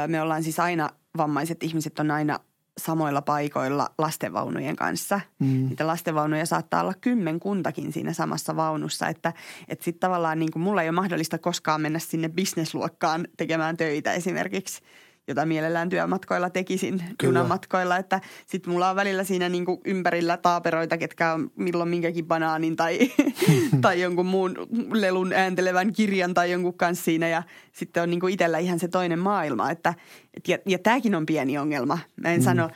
me 0.08 0.22
ollaan 0.22 0.44
siis 0.44 0.60
aina, 0.60 0.90
vammaiset 1.18 1.64
ihmiset 1.64 2.00
on 2.00 2.12
aina 2.12 2.40
samoilla 2.78 3.22
paikoilla 3.22 3.90
lastenvaunujen 3.98 4.76
kanssa. 4.76 5.22
Mm. 5.40 5.68
Niitä 5.70 5.88
lastenvaunuja 5.88 6.46
saattaa 6.46 6.82
olla 6.82 6.94
kymmenkuntakin 7.02 7.94
siinä 7.94 8.14
samassa 8.14 8.56
vaunussa, 8.56 9.08
että, 9.08 9.34
että 9.68 9.86
sitten 9.86 10.00
tavallaan 10.00 10.40
niin 10.40 10.52
kuin 10.52 10.64
mulla 10.64 10.82
ei 10.82 10.90
ole 10.90 10.96
mahdollista 10.96 11.38
koskaan 11.38 11.82
mennä 11.82 12.00
sinne 12.00 12.30
bisnesluokkaan 12.30 13.28
tekemään 13.38 13.78
töitä 13.78 14.14
esimerkiksi– 14.14 14.82
jota 15.28 15.46
mielellään 15.46 15.90
työmatkoilla 15.90 16.50
tekisin, 16.50 16.98
Kyllä. 16.98 17.16
junamatkoilla. 17.24 17.98
Että 17.98 18.22
sitten 18.46 18.74
mulla 18.74 18.90
on 18.90 18.96
välillä 18.96 19.24
siinä 19.24 19.50
niin 19.50 19.66
kuin 19.66 19.82
ympärillä 19.86 20.38
taaperoita, 20.38 20.98
ketkä 20.98 21.34
on 21.34 21.52
milloin 21.56 21.90
minkäkin 21.90 22.26
banaanin 22.26 22.76
tai, 22.76 23.00
tai 23.82 24.02
jonkun 24.02 24.26
muun 24.26 24.56
lelun 24.92 25.34
ääntelevän 25.34 25.94
kirjan 25.94 26.34
tai 26.34 26.52
jonkun 26.52 26.78
kanssa 26.78 27.06
siinä. 27.06 27.28
Ja 27.28 27.44
sitten 27.72 28.04
on 28.04 28.10
niin 28.10 28.20
kuin 28.20 28.34
itsellä 28.34 28.58
ihan 28.58 28.80
se 28.80 28.88
toinen 28.88 29.20
maailma. 29.20 29.72
Että, 29.72 29.94
et, 30.34 30.48
ja, 30.48 30.58
ja 30.66 30.80
tämäkin 30.80 31.16
on 31.16 31.26
pieni 31.26 31.58
ongelma. 31.58 32.00
Mä 32.16 32.30
en 32.30 32.40
mm. 32.40 32.44
sano, 32.44 32.70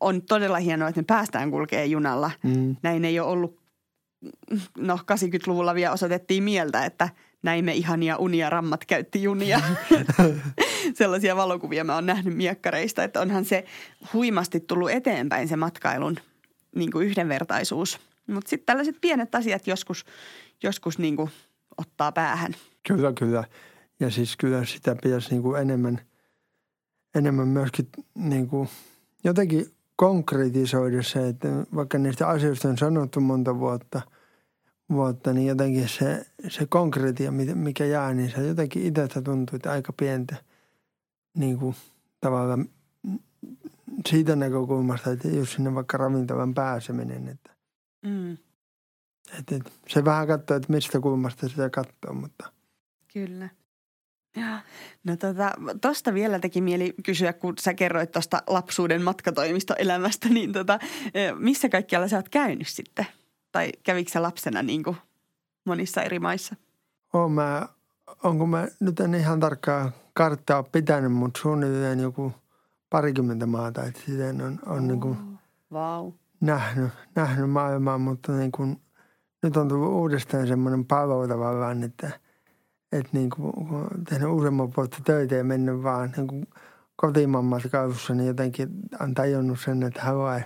on 0.00 0.22
todella 0.22 0.58
hienoa, 0.58 0.88
että 0.88 1.00
me 1.00 1.04
päästään 1.04 1.50
kulkee 1.50 1.86
junalla. 1.86 2.30
Mm. 2.42 2.76
Näin 2.82 3.04
ei 3.04 3.20
ole 3.20 3.30
ollut, 3.30 3.60
no 4.78 4.96
80-luvulla 4.96 5.74
vielä 5.74 5.92
osoitettiin 5.92 6.42
mieltä, 6.42 6.84
että– 6.84 7.08
näimme 7.42 7.74
ihania 7.74 8.16
unia, 8.16 8.50
rammat 8.50 8.84
käytti 8.84 9.22
junia. 9.22 9.60
Sellaisia 10.94 11.36
valokuvia 11.36 11.84
mä 11.84 11.94
oon 11.94 12.06
nähnyt 12.06 12.36
miekkareista, 12.36 13.04
että 13.04 13.20
onhan 13.20 13.44
se 13.44 13.64
huimasti 14.12 14.60
tullut 14.60 14.90
eteenpäin 14.90 15.48
se 15.48 15.56
matkailun 15.56 16.16
niin 16.76 16.92
kuin 16.92 17.06
yhdenvertaisuus. 17.06 18.00
Mutta 18.26 18.50
sitten 18.50 18.66
tällaiset 18.66 18.96
pienet 19.00 19.34
asiat 19.34 19.66
joskus, 19.66 20.04
joskus 20.62 20.98
niin 20.98 21.16
kuin 21.16 21.30
ottaa 21.78 22.12
päähän. 22.12 22.54
Kyllä, 22.88 23.12
kyllä. 23.12 23.44
Ja 24.00 24.10
siis 24.10 24.36
kyllä 24.36 24.64
sitä 24.64 24.96
pitäisi 25.02 25.30
niin 25.30 25.42
kuin 25.42 25.62
enemmän, 25.62 26.00
enemmän 27.14 27.48
myöskin 27.48 27.88
niin 28.14 28.48
kuin 28.48 28.68
jotenkin 29.24 29.66
konkretisoida 29.96 31.02
se, 31.02 31.28
että 31.28 31.48
vaikka 31.74 31.98
niistä 31.98 32.28
asioista 32.28 32.68
on 32.68 32.78
sanottu 32.78 33.20
monta 33.20 33.58
vuotta– 33.58 34.00
vuotta, 34.92 35.32
niin 35.32 35.46
jotenkin 35.46 35.88
se, 35.88 36.26
se 36.48 36.66
konkretia, 36.66 37.32
mikä 37.54 37.84
jää, 37.84 38.14
niin 38.14 38.30
se 38.30 38.46
jotenkin 38.46 38.86
itsestä 38.86 39.22
tuntuu, 39.22 39.56
että 39.56 39.72
aika 39.72 39.92
pientä 39.92 40.36
niin 41.34 41.58
kuin 41.58 41.76
tavallaan 42.20 42.68
siitä 44.08 44.36
näkökulmasta, 44.36 45.10
että 45.10 45.28
jos 45.28 45.52
sinne 45.52 45.74
vaikka 45.74 45.96
ravintolan 45.96 46.54
pääseminen, 46.54 47.28
että, 47.28 47.50
mm. 48.02 48.32
että, 49.38 49.56
että 49.56 49.70
se 49.88 50.04
vähän 50.04 50.26
katsoo, 50.26 50.56
että 50.56 50.72
mistä 50.72 51.00
kulmasta 51.00 51.48
sitä 51.48 51.70
katsoo, 51.70 52.14
mutta. 52.14 52.52
Kyllä. 53.12 53.48
Ja, 54.36 54.60
no 55.04 55.16
tota, 55.16 55.52
tosta 55.80 56.14
vielä 56.14 56.38
teki 56.38 56.60
mieli 56.60 56.94
kysyä, 57.04 57.32
kun 57.32 57.54
sä 57.60 57.74
kerroit 57.74 58.12
tuosta 58.12 58.42
lapsuuden 58.46 59.02
matkatoimistoelämästä, 59.02 60.28
niin 60.28 60.52
tota, 60.52 60.78
eh, 61.14 61.34
missä 61.38 61.68
kaikkialla 61.68 62.08
sä 62.08 62.16
oot 62.16 62.28
käynyt 62.28 62.68
sitten? 62.68 63.06
Tai 63.52 63.72
kävikö 63.82 64.10
sä 64.10 64.22
lapsena 64.22 64.62
niin 64.62 64.82
kuin 64.82 64.96
monissa 65.64 66.02
eri 66.02 66.18
maissa? 66.18 66.56
Oon 67.12 67.32
mä, 67.32 67.68
onko 68.22 68.46
mä 68.46 68.68
nyt 68.80 69.00
en 69.00 69.14
ihan 69.14 69.40
tarkkaa 69.40 69.90
karttaa 70.14 70.62
pitänyt, 70.62 71.12
mutta 71.12 71.40
suunnilleen 71.40 72.00
joku 72.00 72.32
parikymmentä 72.90 73.46
maata. 73.46 73.84
Että 73.84 74.00
siten 74.06 74.40
on, 74.40 74.58
on 74.66 74.78
oh, 74.78 74.80
niin 74.80 75.00
kuin 75.00 75.18
wow. 75.72 76.12
nähnyt, 76.40 76.90
nähnyt 77.14 77.50
maailmaa, 77.50 77.98
mutta 77.98 78.32
niin 78.32 78.52
kuin, 78.52 78.80
nyt 79.42 79.56
on 79.56 79.68
tullut 79.68 79.92
uudestaan 79.92 80.46
semmoinen 80.46 80.84
palvelu 80.84 81.28
tavallaan, 81.28 81.82
että, 81.82 82.10
että 82.92 83.10
niin 83.12 83.30
kuin, 83.30 83.52
kun 83.52 83.88
on 83.94 84.04
tehnyt 84.04 84.28
useamman 84.28 84.72
vuotta 84.76 84.98
töitä 85.04 85.34
ja 85.34 85.44
mennyt 85.44 85.82
vaan 85.82 86.12
niin 86.16 86.28
kuin 86.28 86.46
kotimaan 86.96 87.44
matkailussa, 87.44 88.14
niin 88.14 88.26
jotenkin 88.26 88.68
on 89.00 89.14
tajunnut 89.14 89.60
sen, 89.60 89.82
että 89.82 90.02
haluaa, 90.02 90.40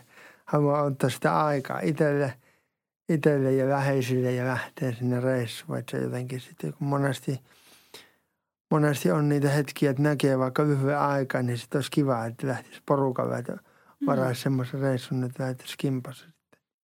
haluaa 0.44 0.82
ottaa 0.82 1.10
sitä 1.10 1.44
aikaa 1.44 1.80
itselle– 1.80 2.34
itselle 3.08 3.52
ja 3.52 3.68
läheisille 3.68 4.32
ja 4.32 4.44
lähtee 4.44 4.94
sinne 4.94 5.20
reissuun. 5.20 5.78
Että 5.78 5.90
se 5.90 6.04
jotenkin 6.04 6.40
sitten, 6.40 6.72
kun 6.72 6.88
monesti, 6.88 7.40
monesti 8.70 9.10
on 9.10 9.28
niitä 9.28 9.48
hetkiä, 9.48 9.90
että 9.90 10.02
näkee 10.02 10.38
vaikka 10.38 10.64
lyhyen 10.64 10.98
aikaa, 10.98 11.42
niin 11.42 11.58
sitten 11.58 11.78
olisi 11.78 11.90
kiva, 11.90 12.26
että 12.26 12.46
lähtisi 12.46 12.82
porukalla, 12.86 13.38
että 13.38 13.56
varaisi 14.06 14.40
mm. 14.40 14.42
semmoisen 14.42 14.80
reissun, 14.80 15.24
että 15.24 15.42
lähtisi 15.42 15.74
kimpassa. 15.78 16.33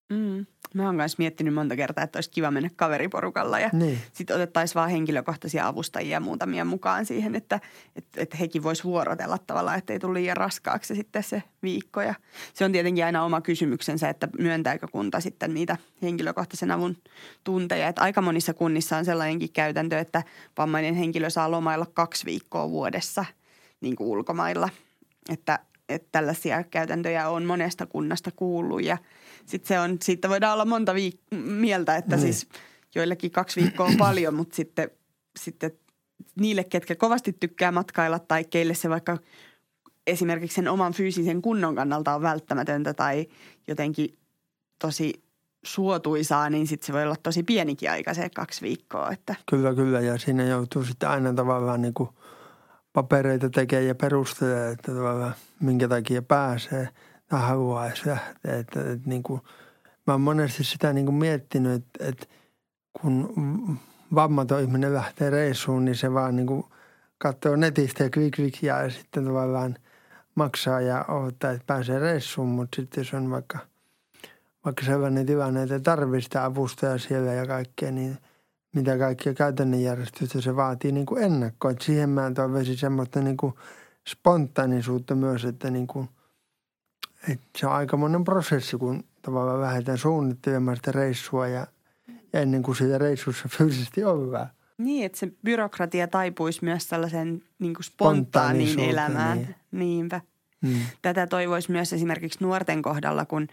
Mm. 0.09 0.45
Mä 0.73 0.85
oon 0.85 0.95
myös 0.95 1.17
miettinyt 1.17 1.53
monta 1.53 1.75
kertaa, 1.75 2.03
että 2.03 2.17
olisi 2.17 2.29
kiva 2.29 2.51
mennä 2.51 2.69
kaveriporukalla 2.75 3.59
ja 3.59 3.69
niin. 3.73 3.99
sitten 4.13 4.35
otettaisiin 4.35 4.75
vaan 4.75 4.89
henkilökohtaisia 4.89 5.67
avustajia 5.67 6.19
muutamia 6.19 6.65
mukaan 6.65 7.05
siihen, 7.05 7.35
että, 7.35 7.59
että, 7.95 8.21
että 8.21 8.37
hekin 8.37 8.63
vois 8.63 8.83
vuorotella 8.83 9.37
tavallaan, 9.37 9.77
että 9.77 9.93
ei 9.93 9.99
tule 9.99 10.13
liian 10.13 10.37
raskaaksi 10.37 10.95
sitten 10.95 11.23
se 11.23 11.43
viikko. 11.63 12.01
Ja 12.01 12.13
se 12.53 12.65
on 12.65 12.71
tietenkin 12.71 13.05
aina 13.05 13.23
oma 13.23 13.41
kysymyksensä, 13.41 14.09
että 14.09 14.27
myöntääkö 14.39 14.87
kunta 14.91 15.19
sitten 15.19 15.53
niitä 15.53 15.77
henkilökohtaisen 16.01 16.71
avun 16.71 16.97
tunteja. 17.43 17.87
Että 17.87 18.01
aika 18.01 18.21
monissa 18.21 18.53
kunnissa 18.53 18.97
on 18.97 19.05
sellainenkin 19.05 19.51
käytäntö, 19.53 19.99
että 19.99 20.23
vammainen 20.57 20.95
henkilö 20.95 21.29
saa 21.29 21.51
lomailla 21.51 21.85
kaksi 21.93 22.25
viikkoa 22.25 22.69
vuodessa 22.69 23.25
niin 23.81 23.95
kuin 23.95 24.07
ulkomailla. 24.07 24.69
Että, 25.29 25.59
että 25.89 26.07
tällaisia 26.11 26.63
käytäntöjä 26.63 27.29
on 27.29 27.45
monesta 27.45 27.85
kunnasta 27.85 28.31
kuullut 28.35 28.83
ja– 28.83 28.97
sitten 29.49 29.67
se 29.67 29.79
on, 29.79 29.97
siitä 30.01 30.29
voidaan 30.29 30.53
olla 30.53 30.65
monta 30.65 30.93
viik- 30.93 31.37
mieltä, 31.37 31.95
että 31.95 32.15
mm. 32.15 32.21
siis 32.21 32.47
joillekin 32.95 33.31
kaksi 33.31 33.61
viikkoa 33.61 33.85
on 33.85 33.97
paljon, 33.97 34.33
mutta 34.33 34.55
sitten, 34.55 34.91
sitten 35.39 35.71
niille, 36.39 36.63
ketkä 36.63 36.95
kovasti 36.95 37.33
tykkää 37.39 37.71
matkailla 37.71 38.19
tai 38.19 38.43
keille 38.43 38.73
se 38.73 38.89
vaikka 38.89 39.17
esimerkiksi 40.07 40.55
sen 40.55 40.67
oman 40.67 40.93
fyysisen 40.93 41.41
kunnon 41.41 41.75
kannalta 41.75 42.15
on 42.15 42.21
välttämätöntä 42.21 42.93
tai 42.93 43.27
jotenkin 43.67 44.17
tosi 44.79 45.23
suotuisaa, 45.65 46.49
niin 46.49 46.67
sitten 46.67 46.87
se 46.87 46.93
voi 46.93 47.03
olla 47.03 47.15
tosi 47.23 47.43
pienikin 47.43 47.91
aika 47.91 48.13
se 48.13 48.29
kaksi 48.35 48.61
viikkoa. 48.61 49.11
Että. 49.11 49.35
Kyllä, 49.49 49.73
kyllä. 49.73 49.99
Ja 49.99 50.17
siinä 50.17 50.43
joutuu 50.43 50.83
sitten 50.83 51.09
aina 51.09 51.33
tavallaan 51.33 51.81
niin 51.81 51.93
kuin 51.93 52.09
papereita 52.93 53.49
tekemään 53.49 53.87
ja 53.87 53.95
perustelee, 53.95 54.71
että 54.71 54.91
tavallaan 54.91 55.33
minkä 55.59 55.87
takia 55.87 56.21
pääsee– 56.21 56.89
haluaisi 57.37 58.09
lähteä. 58.09 58.33
Että, 58.43 58.59
että, 58.59 58.91
että 58.91 59.09
niin 59.09 59.23
kuin, 59.23 59.41
mä 60.07 60.13
oon 60.13 60.21
monesti 60.21 60.63
sitä 60.63 60.93
niin 60.93 61.05
kuin 61.05 61.15
miettinyt, 61.15 61.73
että, 61.73 62.05
että 62.05 62.25
kun 63.01 63.79
vammaton 64.15 64.61
ihminen 64.61 64.93
lähtee 64.93 65.29
reissuun, 65.29 65.85
niin 65.85 65.95
se 65.95 66.13
vaan 66.13 66.35
niin 66.35 66.47
kuin 66.47 66.63
katsoo 67.17 67.55
netistä 67.55 68.03
ja 68.03 68.09
kvik, 68.09 68.33
kvik 68.33 68.63
ja 68.63 68.89
sitten 68.89 69.25
tavallaan 69.25 69.75
maksaa 70.35 70.81
ja 70.81 71.05
odottaa, 71.07 71.51
että 71.51 71.63
pääsee 71.67 71.99
reissuun. 71.99 72.49
Mutta 72.49 72.75
sitten 72.75 73.01
jos 73.01 73.13
on 73.13 73.29
vaikka, 73.29 73.57
vaikka 74.65 74.85
sellainen 74.85 75.25
tilanne, 75.25 75.63
että 75.63 75.79
tarvitsee 75.79 76.21
sitä 76.21 76.45
avustajaa 76.45 76.97
siellä 76.97 77.33
ja 77.33 77.47
kaikkea, 77.47 77.91
niin 77.91 78.17
mitä 78.75 78.97
kaikkia 78.97 79.33
käytännön 79.33 79.81
järjestystä 79.81 80.41
se 80.41 80.55
vaatii 80.55 80.91
niin 80.91 81.05
kuin 81.05 81.23
ennakkoa. 81.23 81.71
Että 81.71 81.85
siihen 81.85 82.09
mä 82.09 82.31
toivoisin 82.35 82.77
semmoista 82.77 83.21
niin 83.21 83.37
kuin 83.37 83.53
spontaanisuutta 84.07 85.15
myös, 85.15 85.45
että 85.45 85.69
niin 85.71 85.87
kuin– 85.87 86.09
et 87.27 87.39
se 87.57 87.67
on 87.67 87.73
aikamoinen 87.73 88.23
prosessi, 88.23 88.77
kun 88.77 89.03
tavallaan 89.21 89.61
lähdetään 89.61 89.97
suunnittelemaan 89.97 90.77
sitä 90.77 90.91
reissua 90.91 91.47
ja, 91.47 91.67
ja 92.33 92.41
ennen 92.41 92.63
kuin 92.63 92.75
siitä 92.75 92.97
reissussa 92.97 93.47
fyysisesti 93.47 94.03
ollaan. 94.03 94.49
Niin, 94.77 95.05
että 95.05 95.17
se 95.17 95.31
byrokratia 95.43 96.07
taipuisi 96.07 96.63
myös 96.63 96.87
tällaisen 96.87 97.43
niin 97.59 97.73
kuin 97.73 97.83
spontaaniin 97.83 98.79
elämään. 98.79 99.37
Niin. 99.37 99.55
Niinpä. 99.71 100.21
Hmm. 100.67 100.81
Tätä 101.01 101.27
toivoisi 101.27 101.71
myös 101.71 101.93
esimerkiksi 101.93 102.39
nuorten 102.41 102.81
kohdalla, 102.81 103.25
kun 103.25 103.47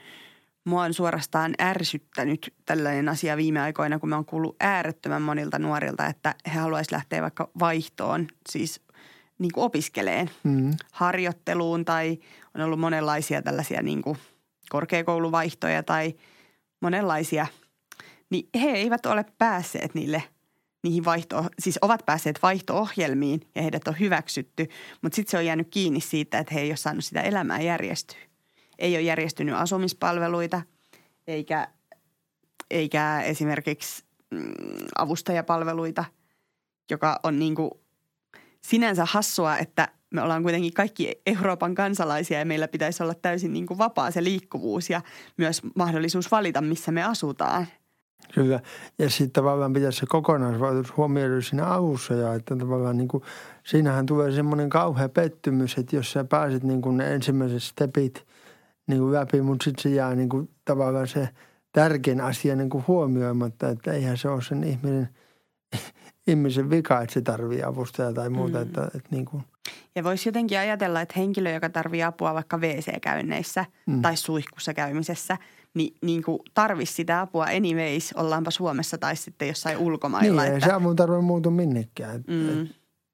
mua 0.64 0.82
on 0.82 0.94
suorastaan 0.94 1.54
ärsyttänyt 1.60 2.54
tällainen 2.66 3.08
asia 3.08 3.36
viime 3.36 3.60
aikoina, 3.60 3.98
kun 3.98 4.08
mä 4.08 4.14
oon 4.14 4.24
kuullut 4.24 4.56
äärettömän 4.60 5.22
monilta 5.22 5.58
nuorilta, 5.58 6.06
että 6.06 6.34
he 6.54 6.58
haluaisivat 6.58 6.92
lähteä 6.92 7.22
vaikka 7.22 7.50
vaihtoon, 7.58 8.26
siis 8.48 8.80
niin 9.38 9.52
kuin 9.52 9.64
opiskeleen, 9.64 10.30
mm. 10.44 10.70
harjoitteluun 10.92 11.84
tai 11.84 12.18
on 12.56 12.66
ollut 12.66 12.80
monenlaisia 12.80 13.42
tällaisia 13.42 13.82
niin 13.82 14.02
kuin 14.02 14.18
korkeakouluvaihtoja 14.68 15.82
tai 15.82 16.14
monenlaisia, 16.80 17.46
niin 18.30 18.48
he 18.60 18.70
eivät 18.70 19.06
ole 19.06 19.24
päässeet 19.38 19.94
niille 19.94 20.22
niihin 20.82 21.04
vaihto, 21.04 21.44
siis 21.58 21.78
ovat 21.82 22.06
päässeet 22.06 22.38
vaihto-ohjelmiin 22.42 23.40
ja 23.54 23.62
heidät 23.62 23.88
on 23.88 24.00
hyväksytty, 24.00 24.68
mutta 25.02 25.16
sitten 25.16 25.30
se 25.30 25.36
on 25.36 25.46
jäänyt 25.46 25.68
kiinni 25.70 26.00
siitä, 26.00 26.38
että 26.38 26.54
he 26.54 26.60
ei 26.60 26.70
ole 26.70 26.76
saanut 26.76 27.04
sitä 27.04 27.20
elämää 27.20 27.60
järjestyä. 27.60 28.18
Ei 28.78 28.94
ole 28.94 29.02
järjestynyt 29.02 29.54
asumispalveluita 29.54 30.62
eikä, 31.26 31.68
eikä 32.70 33.20
esimerkiksi 33.20 34.04
mm, 34.30 34.52
avustajapalveluita, 34.98 36.04
joka 36.90 37.20
on 37.22 37.38
niin 37.38 37.54
kuin 37.54 37.70
sinänsä 38.60 39.04
hassua, 39.04 39.58
että 39.58 39.88
me 40.10 40.22
ollaan 40.22 40.42
kuitenkin 40.42 40.74
kaikki 40.74 41.22
Euroopan 41.26 41.74
kansalaisia 41.74 42.38
ja 42.38 42.44
meillä 42.44 42.68
pitäisi 42.68 43.02
olla 43.02 43.14
täysin 43.14 43.52
niin 43.52 43.66
kuin 43.66 43.78
vapaa 43.78 44.10
se 44.10 44.24
liikkuvuus 44.24 44.90
ja 44.90 45.00
myös 45.36 45.62
mahdollisuus 45.74 46.30
valita, 46.30 46.60
missä 46.60 46.92
me 46.92 47.02
asutaan. 47.02 47.66
Kyllä. 48.34 48.60
Ja 48.98 49.10
sitten 49.10 49.30
tavallaan 49.30 49.72
pitäisi 49.72 49.98
se 49.98 50.06
kokonaisvaikutus 50.06 50.96
huomioida 50.96 51.42
siinä 51.42 51.66
alussa 51.66 52.14
ja 52.14 52.34
että 52.34 52.56
tavallaan 52.56 52.96
niin 52.96 53.08
kuin, 53.08 53.22
siinähän 53.64 54.06
tulee 54.06 54.32
semmoinen 54.32 54.70
kauhea 54.70 55.08
pettymys, 55.08 55.78
että 55.78 55.96
jos 55.96 56.12
sä 56.12 56.24
pääset 56.24 56.62
niin 56.62 56.82
kuin 56.82 56.96
ne 56.96 57.14
ensimmäiset 57.14 57.62
stepit 57.62 58.26
niin 58.86 59.00
kuin 59.00 59.12
läpi, 59.12 59.42
mutta 59.42 59.64
sitten 59.64 59.82
se 59.82 59.88
jää 59.88 60.14
niin 60.14 60.28
kuin, 60.28 60.50
tavallaan 60.64 61.08
se 61.08 61.28
tärkein 61.72 62.20
asia 62.20 62.56
niin 62.56 62.70
kuin 62.70 62.84
huomioimatta, 62.88 63.68
että 63.68 63.92
eihän 63.92 64.18
se 64.18 64.28
ole 64.28 64.42
sen 64.42 64.64
ihmisen, 64.64 65.08
ihmisen 66.26 66.70
vika, 66.70 67.00
että 67.00 67.14
se 67.14 67.20
tarvii 67.20 67.62
avustajaa 67.62 68.12
tai 68.12 68.30
muuta. 68.30 68.58
Mm. 68.58 68.62
Että, 68.62 68.84
että 68.84 69.08
niin 69.10 69.24
kuin. 69.24 69.42
Ja 69.94 70.04
voisi 70.04 70.28
jotenkin 70.28 70.58
ajatella, 70.58 71.00
että 71.00 71.14
henkilö, 71.16 71.50
joka 71.50 71.68
tarvii 71.68 72.02
apua 72.02 72.34
vaikka 72.34 72.58
WC-käynneissä 72.58 73.64
mm. 73.86 74.02
tai 74.02 74.16
suihkussa 74.16 74.74
käymisessä, 74.74 75.38
niin, 75.74 75.94
niin 76.02 76.22
kuin 76.22 76.38
tarvisi 76.54 76.92
sitä 76.92 77.20
apua 77.20 77.44
anyways, 77.44 78.12
ollaanpa 78.12 78.50
Suomessa 78.50 78.98
tai 78.98 79.16
sitten 79.16 79.48
jossain 79.48 79.78
ulkomailla. 79.78 80.42
Niin, 80.42 80.54
että, 80.54 80.66
ei 80.66 80.70
se 80.70 80.72
avun 80.72 80.96
tarve 80.96 81.20
muutu 81.20 81.50
minnekään. 81.50 82.24
Mm, 82.26 82.68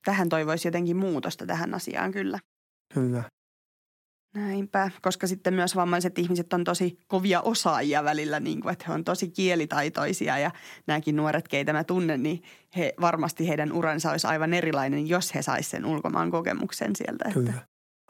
tähän 0.05 0.29
toivoisi 0.29 0.69
jotenkin 0.69 0.97
muutosta 0.97 1.47
tähän 1.47 1.75
asiaan 1.75 2.13
kyllä. 2.13 2.39
Kyllä. 2.95 3.23
Näinpä, 4.35 4.91
koska 5.03 5.27
sitten 5.27 5.55
myös 5.55 5.77
vammaiset 5.77 6.19
ihmiset 6.19 6.53
on 6.53 6.65
tosi 6.65 6.99
kovia 7.07 7.41
osaajia 7.41 8.05
välillä, 8.05 8.41
niin 8.41 8.61
kuin, 8.61 8.73
että 8.73 8.85
he 8.89 8.93
on 8.93 9.05
tosi 9.05 9.29
kielitaitoisia 9.29 10.39
ja 10.39 10.51
nämäkin 10.87 11.17
nuoret, 11.17 11.49
keitä 11.49 11.73
mä 11.73 11.85
tunnen, 11.85 12.23
niin 12.23 12.43
he, 12.77 12.95
varmasti 13.01 13.49
heidän 13.49 13.73
uransa 13.73 14.11
olisi 14.11 14.27
aivan 14.27 14.55
erilainen, 14.55 15.09
jos 15.09 15.35
he 15.35 15.43
saisivat 15.43 15.71
sen 15.71 15.87
ulkomaan 15.87 16.31
kokemuksen 16.31 16.97
sieltä. 16.97 17.31
Kyllä. 17.33 17.51
Että... 17.51 17.63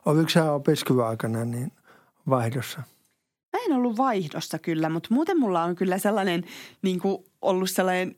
Oliko 0.05 0.29
sä 0.29 0.53
opiskeluaikana 0.53 1.45
niin 1.45 1.73
vaihdossa? 2.29 2.83
Mä 3.53 3.59
en 3.67 3.73
ollut 3.73 3.97
vaihdossa 3.97 4.59
kyllä, 4.59 4.89
mutta 4.89 5.09
muuten 5.15 5.41
mulla 5.41 5.65
on 5.65 5.77
kyllä 5.77 5.99
sellainen 5.99 6.45
niin 6.83 7.01
kuin 7.01 7.25
ollut 7.43 7.71
sellainen 7.71 8.17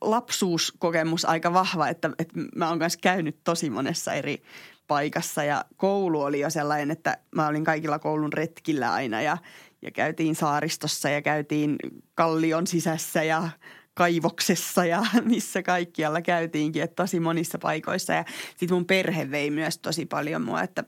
lapsuuskokemus 0.00 1.24
aika 1.24 1.52
vahva, 1.52 1.88
että, 1.88 2.10
että 2.18 2.40
mä 2.56 2.68
oon 2.68 2.78
kanssa 2.78 2.98
käynyt 3.02 3.36
tosi 3.44 3.70
monessa 3.70 4.12
eri 4.12 4.42
paikassa 4.90 5.44
ja 5.44 5.64
koulu 5.76 6.22
oli 6.22 6.40
jo 6.40 6.50
sellainen, 6.50 6.90
että 6.90 7.18
mä 7.30 7.46
olin 7.46 7.64
kaikilla 7.64 7.98
koulun 7.98 8.32
retkillä 8.32 8.92
aina 8.92 9.22
ja, 9.22 9.38
ja 9.82 9.90
käytiin 9.90 10.34
saaristossa 10.34 11.08
ja 11.08 11.22
käytiin 11.22 11.76
kallion 12.14 12.66
sisässä 12.66 13.22
ja 13.22 13.48
kaivoksessa 13.94 14.84
ja 14.84 15.02
missä 15.34 15.62
kaikkialla 15.62 16.22
käytiinkin, 16.22 16.82
että 16.82 17.02
tosi 17.02 17.20
monissa 17.20 17.58
paikoissa. 17.58 18.12
Ja 18.12 18.24
sitten 18.56 18.74
mun 18.74 18.86
perhe 18.86 19.30
vei 19.30 19.50
myös 19.50 19.78
tosi 19.78 20.06
paljon 20.06 20.42
mua, 20.42 20.62
että, 20.62 20.84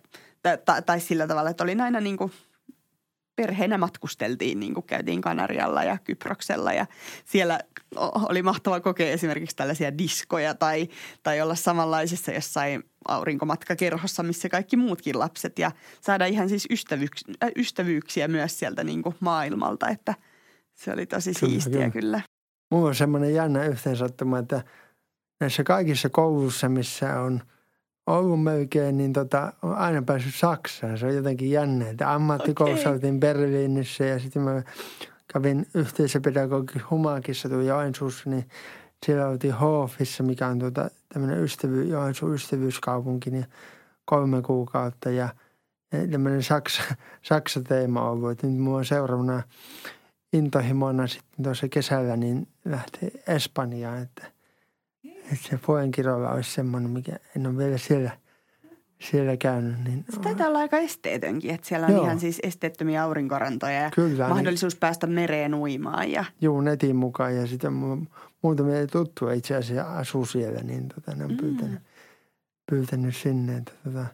tai, 0.64 0.82
tai 0.82 1.00
sillä 1.00 1.26
tavalla, 1.26 1.50
että 1.50 1.64
olin 1.64 1.80
aina 1.80 2.00
niin 2.00 2.16
kuin– 2.16 2.32
perheenä 3.36 3.78
matkusteltiin, 3.78 4.60
niin 4.60 4.74
kuin 4.74 4.86
käytiin 4.86 5.20
Kanarialla 5.20 5.84
ja 5.84 5.98
Kyproksella 6.04 6.72
ja 6.72 6.86
siellä 7.24 7.60
oli 8.28 8.42
mahtava 8.42 8.80
kokea 8.80 9.10
esimerkiksi 9.10 9.56
tällaisia 9.56 9.98
diskoja 9.98 10.54
tai, 10.54 10.88
tai 11.22 11.40
olla 11.40 11.54
samanlaisessa 11.54 12.32
jossain 12.32 12.84
aurinkomatkakerhossa, 13.08 14.22
missä 14.22 14.48
kaikki 14.48 14.76
muutkin 14.76 15.18
lapset 15.18 15.58
ja 15.58 15.72
saada 16.00 16.26
ihan 16.26 16.48
siis 16.48 16.66
ystävyyks, 16.70 17.24
äh, 17.42 17.50
ystävyyksiä 17.56 18.28
myös 18.28 18.58
sieltä 18.58 18.84
niin 18.84 19.02
kuin 19.02 19.16
maailmalta, 19.20 19.88
että 19.88 20.14
se 20.74 20.92
oli 20.92 21.06
tosi 21.06 21.32
kyllä, 21.34 21.50
siistiä 21.50 21.72
kyllä. 21.72 21.90
kyllä. 21.90 22.20
Mulla 22.70 22.88
on 22.88 22.94
semmoinen 22.94 23.34
jännä 23.34 23.64
yhteensattuma, 23.64 24.38
että 24.38 24.64
näissä 25.40 25.64
kaikissa 25.64 26.08
koulussa, 26.08 26.68
missä 26.68 27.20
on– 27.20 27.40
ollut 28.06 28.42
melkein, 28.42 28.96
niin 28.96 29.12
tota, 29.12 29.52
aina 29.62 30.02
päässyt 30.02 30.34
Saksaan. 30.34 30.98
Se 30.98 31.06
on 31.06 31.14
jotenkin 31.14 31.50
jännä. 31.50 31.88
Että 31.88 32.12
ammattikoulussa 32.12 32.82
okay. 32.88 32.92
oltiin 32.92 33.20
Berliinissä 33.20 34.04
ja 34.04 34.18
sitten 34.18 34.42
mä 34.42 34.62
kävin 35.32 35.66
yhteisöpedagogi 35.74 36.78
Humakissa 36.90 37.48
tuolla 37.48 37.64
Joensuussa, 37.64 38.30
niin 38.30 38.48
siellä 39.06 39.28
oltiin 39.28 39.54
Hofissa, 39.54 40.22
mikä 40.22 40.46
on 40.46 40.58
tuota, 40.58 40.90
tämmöinen 41.08 41.44
ystävy, 41.44 41.84
Joensuun 41.84 42.34
ystävyyskaupunki, 42.34 43.30
niin 43.30 43.46
kolme 44.04 44.42
kuukautta 44.42 45.10
ja 45.10 45.28
tämmöinen 46.10 46.42
Saksa, 46.42 46.82
Saksa-teema 47.28 48.02
on 48.02 48.10
ollut. 48.10 48.30
Että 48.30 48.46
nyt 48.46 48.58
mulla 48.58 48.78
on 48.78 48.84
seuraavana 48.84 49.42
intohimona 50.32 51.06
sitten 51.06 51.44
tuossa 51.44 51.68
kesällä 51.68 52.16
niin 52.16 52.48
lähtee 52.64 53.10
Espanjaan, 53.26 54.02
että– 54.02 54.26
että 55.32 55.48
se 55.48 55.58
Poenkirolla 55.66 56.30
olisi 56.30 56.50
semmoinen, 56.50 56.90
mikä 56.90 57.12
en 57.36 57.46
ole 57.46 57.58
vielä 57.58 57.78
siellä, 57.78 58.10
siellä 59.10 59.36
käynyt. 59.36 59.84
Niin 59.84 60.04
se 60.10 60.20
taitaa 60.20 60.48
olla 60.48 60.58
aika 60.58 60.78
esteetönkin, 60.78 61.50
että 61.50 61.68
siellä 61.68 61.86
on 61.86 61.92
Joo. 61.92 62.04
ihan 62.04 62.20
siis 62.20 62.40
esteettömiä 62.42 63.04
aurinkorantoja 63.04 63.72
ja 63.72 63.90
Kyllä, 63.90 64.24
niin- 64.24 64.34
mahdollisuus 64.34 64.74
niin, 64.74 64.80
päästä 64.80 65.06
mereen 65.06 65.54
uimaan. 65.54 66.10
Ja... 66.10 66.24
Joo, 66.40 66.60
netin 66.60 66.96
mukaan 66.96 67.36
ja 67.36 67.46
sitten 67.46 67.72
muutamia 68.42 68.86
tuttuja 68.86 69.34
itse 69.34 69.56
asiassa 69.56 69.96
asuu 69.96 70.26
siellä, 70.26 70.60
niin 70.62 70.88
tota, 70.88 71.14
ne 71.14 71.24
on 71.24 71.30
mm. 71.30 71.36
pyytänyt, 71.36 71.80
pyytänyt 72.70 73.16
sinne. 73.16 73.56
Että, 73.56 73.72
tota. 73.84 74.06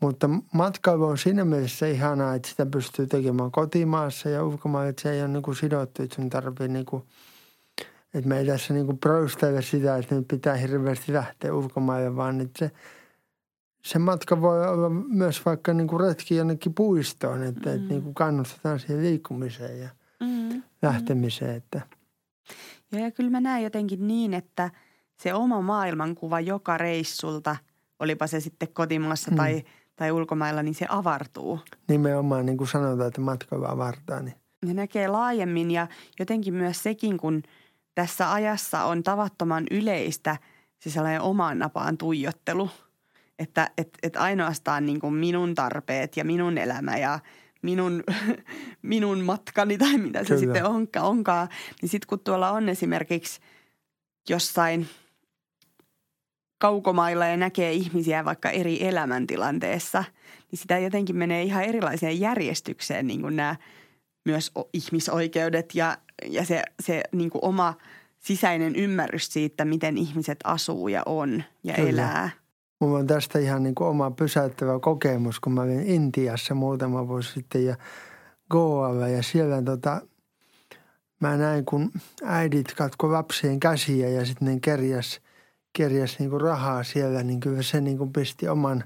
Mutta 0.00 0.30
matkailu 0.52 1.04
on 1.04 1.18
siinä 1.18 1.44
mielessä 1.44 1.86
ihanaa, 1.86 2.34
että 2.34 2.48
sitä 2.48 2.66
pystyy 2.66 3.06
tekemään 3.06 3.50
kotimaassa 3.50 4.28
ja 4.28 4.44
ulkomailla, 4.44 4.88
että 4.88 5.02
se 5.02 5.12
ei 5.12 5.20
ole 5.20 5.28
niin 5.28 5.42
kuin 5.42 5.56
sidottu, 5.56 6.02
että 6.02 6.16
sun 6.16 6.30
tarvitsee 6.30 6.68
niin 6.68 6.86
kuin– 6.86 7.02
että 8.14 8.28
me 8.28 8.38
ei 8.38 8.46
tässä 8.46 8.74
niin 8.74 8.98
proustella 8.98 9.60
sitä, 9.60 9.96
että 9.96 10.14
nyt 10.14 10.28
pitää 10.28 10.56
hirveästi 10.56 11.12
lähteä 11.12 11.54
ulkomaille, 11.54 12.16
vaan 12.16 12.40
että 12.40 12.58
se, 12.58 12.70
se 13.84 13.98
matka 13.98 14.40
voi 14.40 14.68
olla 14.68 14.90
myös 14.90 15.44
vaikka 15.44 15.74
niin 15.74 15.88
kuin 15.88 16.00
retki 16.00 16.36
jonnekin 16.36 16.74
puistoon, 16.74 17.42
että, 17.42 17.70
mm. 17.70 17.76
että 17.76 17.88
niin 17.88 18.02
kuin 18.02 18.14
kannustetaan 18.14 18.80
siihen 18.80 19.02
liikkumiseen 19.02 19.80
ja 19.80 19.88
mm. 20.20 20.62
lähtemiseen. 20.82 21.56
Että. 21.56 21.80
Ja, 22.92 22.98
ja 23.00 23.10
kyllä 23.10 23.30
mä 23.30 23.40
näen 23.40 23.62
jotenkin 23.62 24.06
niin, 24.06 24.34
että 24.34 24.70
se 25.16 25.34
oma 25.34 25.60
maailmankuva 25.60 26.40
joka 26.40 26.78
reissulta, 26.78 27.56
olipa 27.98 28.26
se 28.26 28.40
sitten 28.40 28.68
kotimaassa 28.72 29.30
mm. 29.30 29.36
tai, 29.36 29.62
tai 29.96 30.12
ulkomailla, 30.12 30.62
niin 30.62 30.74
se 30.74 30.86
avartuu. 30.88 31.60
Nimenomaan 31.88 32.46
niin 32.46 32.58
kuin 32.58 32.68
sanotaan, 32.68 33.08
että 33.08 33.20
matka 33.20 33.56
avartaa. 33.66 34.20
Niin. 34.20 34.34
Ja 34.66 34.74
näkee 34.74 35.08
laajemmin 35.08 35.70
ja 35.70 35.86
jotenkin 36.18 36.54
myös 36.54 36.82
sekin, 36.82 37.18
kun– 37.18 37.42
tässä 37.94 38.32
ajassa 38.32 38.84
on 38.84 39.02
tavattoman 39.02 39.64
yleistä 39.70 40.36
se 40.78 40.90
sellainen 40.90 41.20
omaan 41.20 41.58
napaan 41.58 41.98
tuijottelu. 41.98 42.70
Että 43.38 43.70
et, 43.78 43.98
et 44.02 44.16
ainoastaan 44.16 44.86
niin 44.86 45.00
kuin 45.00 45.14
minun 45.14 45.54
tarpeet 45.54 46.16
ja 46.16 46.24
minun 46.24 46.58
elämä 46.58 46.96
ja 46.96 47.18
minun, 47.62 48.04
minun 48.82 49.20
matkani 49.20 49.78
tai 49.78 49.98
mitä 49.98 50.18
se 50.18 50.24
Kyllä. 50.24 50.40
sitten 50.40 50.64
onkaan, 50.64 51.06
onkaan. 51.06 51.48
Niin 51.82 51.88
sitten 51.88 52.08
kun 52.08 52.20
tuolla 52.20 52.50
on 52.50 52.68
esimerkiksi 52.68 53.40
jossain 54.28 54.88
kaukomailla 56.58 57.26
ja 57.26 57.36
näkee 57.36 57.72
ihmisiä 57.72 58.24
vaikka 58.24 58.50
eri 58.50 58.86
elämäntilanteessa, 58.86 60.04
niin 60.50 60.58
sitä 60.58 60.78
jotenkin 60.78 61.16
menee 61.16 61.42
ihan 61.42 61.64
erilaiseen 61.64 62.20
järjestykseen 62.20 63.06
niin 63.06 63.20
kuin 63.20 63.36
nämä 63.36 63.56
myös 64.24 64.52
ihmisoikeudet 64.72 65.74
ja 65.74 65.98
ja 66.26 66.44
se, 66.44 66.62
se 66.82 67.02
niin 67.12 67.30
kuin 67.30 67.44
oma 67.44 67.74
sisäinen 68.18 68.76
ymmärrys 68.76 69.32
siitä, 69.32 69.64
miten 69.64 69.98
ihmiset 69.98 70.38
asuu 70.44 70.88
ja 70.88 71.02
on 71.06 71.42
ja 71.64 71.74
Kyllä. 71.74 71.88
elää. 71.90 72.30
Mulla 72.80 72.98
on 72.98 73.06
tästä 73.06 73.38
ihan 73.38 73.62
niin 73.62 73.74
kuin 73.74 73.88
oma 73.88 74.10
pysäyttävä 74.10 74.78
kokemus, 74.78 75.40
kun 75.40 75.52
mä 75.52 75.62
olin 75.62 75.86
Intiassa 75.86 76.54
muutama 76.54 77.08
vuosi 77.08 77.32
sitten 77.32 77.64
ja 77.64 77.76
Goalla 78.50 79.08
ja 79.08 79.22
siellä 79.22 79.62
tota, 79.62 80.00
mä 81.20 81.36
näin, 81.36 81.64
kun 81.64 81.90
äidit 82.24 82.74
katko 82.74 83.12
lapsien 83.12 83.60
käsiä 83.60 84.08
ja 84.08 84.26
sitten 84.26 84.48
ne 84.48 84.60
kerjäs, 84.60 85.20
kerjäs 85.72 86.18
niin 86.18 86.30
kuin 86.30 86.40
rahaa 86.40 86.84
siellä, 86.84 87.22
niin 87.22 87.40
kyllä 87.40 87.62
se 87.62 87.80
niin 87.80 87.98
kuin 87.98 88.12
pisti 88.12 88.48
oman 88.48 88.84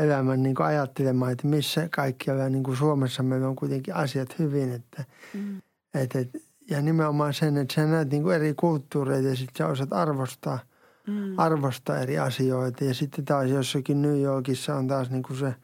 elämän 0.00 0.42
niin 0.42 0.54
kuin 0.54 0.66
ajattelemaan, 0.66 1.32
että 1.32 1.46
missä 1.46 1.88
kaikkialla 1.94 2.48
niin 2.48 2.62
kuin 2.62 2.76
Suomessa 2.76 3.22
meillä 3.22 3.48
on 3.48 3.56
kuitenkin 3.56 3.94
asiat 3.94 4.38
hyvin, 4.38 4.72
että 4.72 5.04
mm. 5.34 5.62
et, 5.94 6.16
et, 6.16 6.30
ja 6.70 6.82
nimenomaan 6.82 7.34
sen, 7.34 7.56
että 7.56 7.74
sä 7.74 7.86
näet 7.86 8.10
niin 8.10 8.22
kuin 8.22 8.36
eri 8.36 8.54
kulttuureita 8.54 9.28
ja 9.28 9.36
sitten 9.36 9.56
sä 9.58 9.66
osaat 9.66 9.92
arvostaa, 9.92 10.58
mm. 11.06 11.38
arvostaa 11.38 11.98
eri 11.98 12.18
asioita. 12.18 12.84
Ja 12.84 12.94
sitten 12.94 13.24
taas 13.24 13.50
jossakin 13.50 14.02
New 14.02 14.20
Yorkissa 14.20 14.76
on 14.76 14.88
taas 14.88 15.10
niin 15.10 15.22
kuin 15.22 15.38
se 15.38 15.54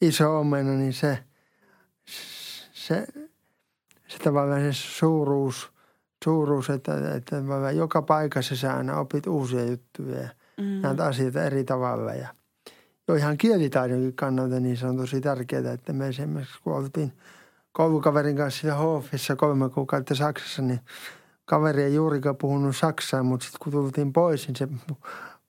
iso 0.00 0.40
omena, 0.40 0.72
niin 0.72 0.92
se, 0.92 1.18
se, 2.72 3.06
se 4.08 4.18
tavallaan 4.24 4.60
se 4.60 4.72
suuruus, 4.72 5.72
suuruus 6.24 6.70
että, 6.70 7.14
että 7.14 7.36
joka 7.74 8.02
paikassa 8.02 8.56
sä 8.56 8.76
aina 8.76 8.98
opit 8.98 9.26
uusia 9.26 9.64
juttuja 9.64 10.20
ja 10.20 10.28
mm. 10.58 10.64
näitä 10.64 11.04
asioita 11.04 11.44
eri 11.44 11.64
tavalla. 11.64 12.14
Ja 12.14 12.28
jo 13.08 13.14
ihan 13.14 13.38
kielitaidonkin 13.38 14.16
kannalta 14.16 14.60
niin 14.60 14.76
se 14.76 14.86
on 14.86 14.96
tosi 14.96 15.20
tärkeää, 15.20 15.72
että 15.72 15.92
me 15.92 16.08
esimerkiksi 16.08 16.62
kun 16.64 16.74
oltiin 16.74 17.12
koulukaverin 17.72 18.36
kanssa 18.36 18.60
siellä 18.60 18.78
Hoffissa 18.78 19.36
kolme 19.36 19.68
kuukautta 19.68 20.14
Saksassa, 20.14 20.62
niin 20.62 20.80
kaveri 21.44 21.82
ei 21.82 21.94
juurikaan 21.94 22.36
puhunut 22.36 22.76
saksaa, 22.76 23.22
mutta 23.22 23.44
sitten 23.44 23.60
kun 23.62 23.72
tultiin 23.72 24.12
pois, 24.12 24.48
niin 24.48 24.56
se 24.56 24.68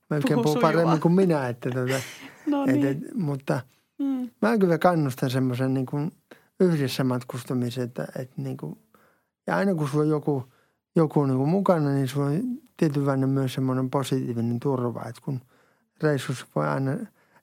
melkein 0.10 0.42
puhuu 0.42 0.62
paremmin 0.62 1.02
kuin 1.02 1.14
minä. 1.14 1.48
Että 1.48 1.70
tuota, 1.72 1.94
no 2.52 2.66
niin. 2.66 2.86
et, 2.86 2.98
et, 2.98 3.14
mutta 3.14 3.62
mm. 4.00 4.30
mä 4.42 4.58
kyllä 4.58 4.78
kannustan 4.78 5.30
semmoisen 5.30 5.74
niin 5.74 5.86
kuin 5.86 6.12
yhdessä 6.60 7.04
matkustamisen, 7.04 7.84
että, 7.84 8.08
että 8.20 8.42
niin 8.42 8.58
kuin, 8.58 8.78
ja 9.48 9.56
aina 9.56 9.76
kun 9.76 9.90
sulla 9.90 10.04
on 10.04 10.10
joku, 10.10 10.44
joku 10.96 11.26
niin 11.26 11.38
kuin 11.38 11.50
mukana, 11.50 11.90
niin 11.90 12.08
sulla 12.08 12.26
on 12.26 12.42
tietynlainen 12.78 13.30
myös 13.30 13.54
semmoinen 13.54 13.90
positiivinen 13.90 14.60
turva, 14.60 15.04
että 15.10 15.22
kun 15.26 15.42
reissussa 16.04 16.46
voi 16.56 16.68
aina, 16.68 16.92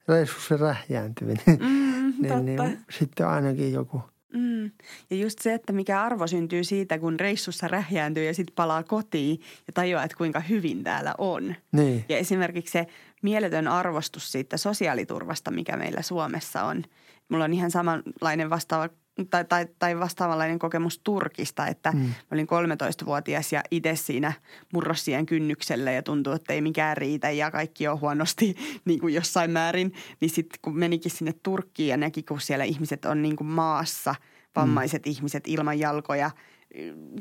reissussa 0.09 0.57
rähjääntyy, 0.57 1.29
niin, 1.47 1.59
mm, 1.61 2.15
niin, 2.19 2.47
niin 2.47 2.79
sitten 2.91 3.29
ainakin 3.29 3.73
joku– 3.73 4.03
Mm. 4.33 4.71
Ja 5.11 5.17
just 5.17 5.39
se, 5.39 5.55
että 5.55 5.73
mikä 5.73 6.03
arvo 6.03 6.27
syntyy 6.27 6.65
siitä, 6.65 6.99
kun 6.99 7.21
reissussa 7.21 7.69
rähjääntyy 7.69 8.25
ja 8.25 8.35
sitten 8.35 8.55
palaa 8.55 8.83
kotiin 8.83 9.41
ja 9.67 9.73
tajuaa, 9.73 10.05
että 10.05 10.17
kuinka 10.17 10.41
hyvin 10.41 10.85
täällä 10.85 11.15
on. 11.19 11.55
Niin. 11.73 12.05
Ja 12.09 12.19
esimerkiksi 12.19 12.73
se 12.73 12.87
mieletön 13.23 13.69
arvostus 13.69 14.33
siitä 14.33 14.57
sosiaaliturvasta, 14.57 15.51
mikä 15.51 15.77
meillä 15.77 16.03
Suomessa 16.03 16.65
on. 16.65 16.85
Mulla 17.29 17.45
on 17.45 17.53
ihan 17.53 17.71
samanlainen 17.71 18.51
vastaava 18.51 18.89
tai, 19.31 19.45
tai, 19.45 19.67
tai 19.79 19.99
vastaavanlainen 19.99 20.59
kokemus 20.59 21.01
Turkista, 21.05 21.67
että 21.67 21.93
mm. 21.93 22.15
olin 22.33 22.47
13-vuotias 22.47 23.53
ja 23.53 23.63
itse 23.71 23.97
siinä 23.97 24.33
murrossien 24.73 25.27
kynnyksellä 25.27 25.93
ja 25.93 26.03
tuntuu, 26.03 26.33
että 26.33 26.53
ei 26.53 26.61
mikään 26.61 26.97
riitä 26.97 27.31
ja 27.31 27.51
kaikki 27.51 27.89
on 27.89 28.01
huonosti 28.01 28.57
niin 28.85 29.01
kuin 29.01 29.15
jossain 29.15 29.51
määrin. 29.51 29.93
Niin 30.21 30.31
sitten 30.31 30.59
kun 30.63 30.79
menikin 30.79 31.11
sinne 31.11 31.35
Turkkiin 31.43 31.89
ja 31.89 31.97
näki, 31.97 32.23
kun 32.23 32.41
siellä 32.41 32.65
ihmiset 32.65 33.05
on 33.05 33.23
niin 33.23 33.37
kuin 33.37 33.49
maassa, 33.49 34.15
vammaiset 34.57 35.07
mm. 35.07 35.11
ihmiset 35.11 35.45
ilman 35.47 35.79
jalkoja 35.79 36.31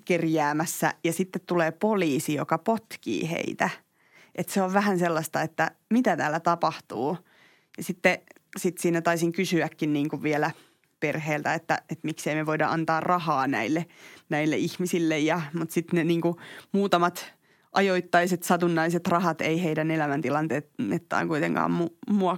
kerjäämässä 0.05 0.93
ja 1.03 1.13
sitten 1.13 1.41
tulee 1.45 1.71
poliisi, 1.71 2.33
joka 2.33 2.57
potkii 2.57 3.29
heitä. 3.29 3.69
Että 4.35 4.53
se 4.53 4.61
on 4.61 4.73
vähän 4.73 4.99
sellaista, 4.99 5.41
että 5.41 5.71
mitä 5.89 6.17
täällä 6.17 6.39
tapahtuu. 6.39 7.17
Ja 7.77 7.83
sitten 7.83 8.19
sit 8.57 8.77
siinä 8.77 9.01
taisin 9.01 9.31
kysyäkin 9.31 9.93
niin 9.93 10.09
kuin 10.09 10.23
vielä– 10.23 10.51
perheeltä, 10.99 11.53
että, 11.53 11.81
että 11.89 12.05
miksei 12.05 12.35
me 12.35 12.45
voida 12.45 12.67
antaa 12.67 12.99
rahaa 12.99 13.47
näille, 13.47 13.85
näille 14.29 14.57
ihmisille. 14.57 15.19
Ja, 15.19 15.41
mutta 15.53 15.73
sitten 15.73 15.97
ne 15.97 16.03
niin 16.03 16.21
muutamat 16.71 17.33
ajoittaiset 17.71 18.43
satunnaiset 18.43 19.07
rahat 19.07 19.41
ei 19.41 19.63
heidän 19.63 19.91
elämäntilanteettaan 19.91 21.27
kuitenkaan 21.27 21.71
mu, 21.71 21.87
mua, 22.09 22.37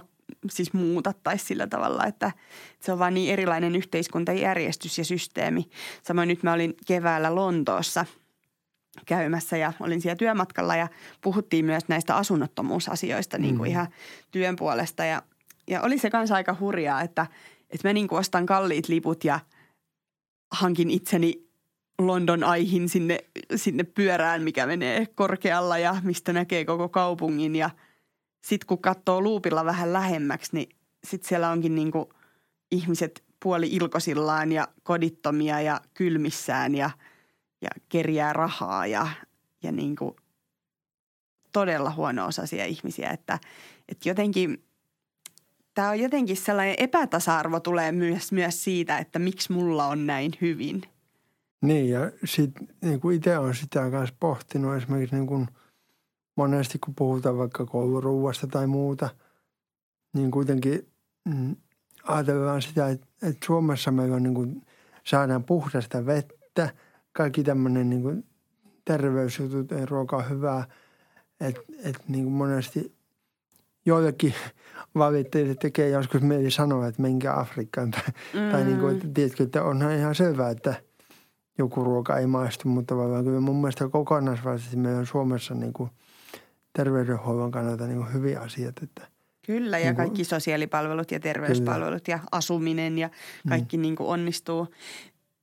siis 0.50 0.72
muuta 0.72 1.12
tai 1.22 1.38
sillä 1.38 1.66
tavalla, 1.66 2.06
että 2.06 2.32
se 2.80 2.92
on 2.92 2.98
vain 2.98 3.14
niin 3.14 3.32
erilainen 3.32 3.76
yhteiskuntajärjestys 3.76 4.98
ja 4.98 5.04
systeemi. 5.04 5.68
Samoin 6.02 6.28
nyt 6.28 6.42
mä 6.42 6.52
olin 6.52 6.74
keväällä 6.86 7.34
Lontoossa 7.34 8.06
käymässä 9.06 9.56
ja 9.56 9.72
olin 9.80 10.00
siellä 10.00 10.16
työmatkalla 10.16 10.76
ja 10.76 10.88
puhuttiin 11.20 11.64
myös 11.64 11.88
näistä 11.88 12.16
asunnottomuusasioista 12.16 13.38
niin 13.38 13.56
kuin 13.56 13.68
mm. 13.68 13.70
ihan 13.70 13.88
työn 14.30 14.56
puolesta 14.56 15.04
ja, 15.04 15.22
ja 15.66 15.82
oli 15.82 15.98
se 15.98 16.10
kanssa 16.10 16.34
aika 16.34 16.56
hurjaa, 16.60 17.02
että– 17.02 17.26
että 17.72 17.88
mä 17.88 17.92
niin 17.92 18.08
kuin 18.08 18.18
ostan 18.18 18.46
kalliit 18.46 18.88
liput 18.88 19.24
ja 19.24 19.40
hankin 20.50 20.90
itseni 20.90 21.48
London 21.98 22.44
aihin 22.44 22.88
sinne, 22.88 23.18
sinne 23.56 23.84
pyörään, 23.84 24.42
mikä 24.42 24.66
menee 24.66 25.06
korkealla 25.06 25.78
ja 25.78 25.96
mistä 26.02 26.32
näkee 26.32 26.64
koko 26.64 26.88
kaupungin. 26.88 27.56
Ja 27.56 27.70
sitten 28.44 28.66
kun 28.66 28.82
katsoo 28.82 29.20
luupilla 29.20 29.64
vähän 29.64 29.92
lähemmäksi, 29.92 30.50
niin 30.52 30.68
sitten 31.04 31.28
siellä 31.28 31.50
onkin 31.50 31.74
niin 31.74 31.90
kuin 31.90 32.06
ihmiset 32.70 33.24
puoli 33.42 33.68
ilkosillaan 33.72 34.52
ja 34.52 34.68
kodittomia 34.82 35.60
ja 35.60 35.80
kylmissään 35.94 36.74
ja, 36.74 36.90
ja 37.62 37.68
kerjää 37.88 38.32
rahaa 38.32 38.86
ja, 38.86 39.08
ja 39.62 39.72
niin 39.72 39.96
kuin 39.96 40.16
todella 41.52 41.90
huono-osaisia 41.90 42.64
ihmisiä. 42.64 43.10
Että, 43.10 43.38
että 43.88 44.08
jotenkin– 44.08 44.64
tämä 45.74 45.90
on 45.90 46.00
jotenkin 46.00 46.36
sellainen 46.36 46.74
epätasa-arvo 46.78 47.60
tulee 47.60 47.92
myös, 47.92 48.32
myös 48.32 48.64
siitä, 48.64 48.98
että 48.98 49.18
miksi 49.18 49.52
mulla 49.52 49.86
on 49.86 50.06
näin 50.06 50.32
hyvin. 50.40 50.82
Niin 51.62 51.90
ja 51.90 52.12
sitten 52.24 52.68
niin 52.82 53.12
itse 53.14 53.38
olen 53.38 53.54
sitä 53.54 53.82
myös 53.82 54.12
pohtinut 54.20 54.76
esimerkiksi 54.76 55.16
niin 55.16 55.26
kuin 55.26 55.46
monesti 56.36 56.78
kun 56.78 56.94
puhutaan 56.94 57.38
vaikka 57.38 57.66
kouluruuasta 57.66 58.46
tai 58.46 58.66
muuta, 58.66 59.08
niin 60.14 60.30
kuitenkin 60.30 60.88
mm, 61.24 61.56
ajatellaan 62.04 62.62
sitä, 62.62 62.88
että, 62.88 63.06
että 63.22 63.46
Suomessa 63.46 63.90
meillä 63.90 64.16
on 64.16 64.22
niin 64.22 64.34
kuin, 64.34 64.66
saadaan 65.04 65.44
puhdasta 65.44 66.06
vettä, 66.06 66.70
kaikki 67.12 67.42
tämmöinen 67.42 67.90
niin 67.90 68.02
kuin 68.02 68.26
terveysjutut, 68.84 69.72
ruoka 69.84 70.16
on 70.16 70.30
hyvää, 70.30 70.64
että, 71.40 71.60
että 71.84 72.02
niin 72.08 72.24
kuin 72.24 72.34
monesti 72.34 72.94
joillekin 73.86 74.34
valittajille 74.94 75.54
tekee 75.54 75.88
joskus 75.88 76.22
mieli 76.22 76.50
sanoa, 76.50 76.86
että 76.86 77.02
menkää 77.02 77.40
Afrikkaan. 77.40 77.90
Tai, 77.90 78.02
mm. 78.34 78.50
tai 78.50 78.64
niin 78.64 78.78
kuin, 78.78 78.96
että 78.96 79.08
tiedätkö, 79.14 79.42
että 79.42 79.62
onhan 79.62 79.92
ihan 79.92 80.14
selvää, 80.14 80.50
että 80.50 80.74
joku 81.58 81.84
ruoka 81.84 82.18
ei 82.18 82.26
maistu, 82.26 82.68
mutta 82.68 82.96
vaan 82.96 83.24
kyllä 83.24 83.40
mun 83.40 83.56
mielestä 83.56 83.88
kokonaisvaltaisesti 83.88 84.76
meillä 84.76 84.98
on 84.98 85.06
Suomessa 85.06 85.54
niin 85.54 85.72
kuin 85.72 85.90
terveydenhuollon 86.72 87.50
kannalta 87.50 87.86
niin 87.86 87.98
kuin 87.98 88.12
hyviä 88.12 88.40
asiat. 88.40 88.82
Että 88.82 89.08
Kyllä, 89.46 89.78
ja 89.78 89.84
niin 89.84 89.96
kuin, 89.96 90.06
kaikki 90.06 90.24
sosiaalipalvelut 90.24 91.10
ja 91.10 91.20
terveyspalvelut 91.20 92.02
kyllä. 92.04 92.18
ja 92.18 92.24
asuminen 92.32 92.98
ja 92.98 93.10
kaikki 93.48 93.76
mm. 93.76 93.82
niin 93.82 93.96
kuin 93.96 94.08
onnistuu. 94.08 94.68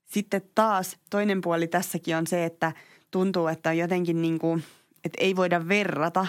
Sitten 0.05 0.41
taas 0.55 0.97
toinen 1.09 1.41
puoli 1.41 1.67
tässäkin 1.67 2.15
on 2.15 2.27
se, 2.27 2.45
että 2.45 2.71
tuntuu, 3.11 3.47
että 3.47 3.69
on 3.69 3.77
jotenkin 3.77 4.21
niin 4.21 4.39
kuin, 4.39 4.63
että 5.03 5.17
ei 5.21 5.35
voida 5.35 5.67
verrata 5.67 6.27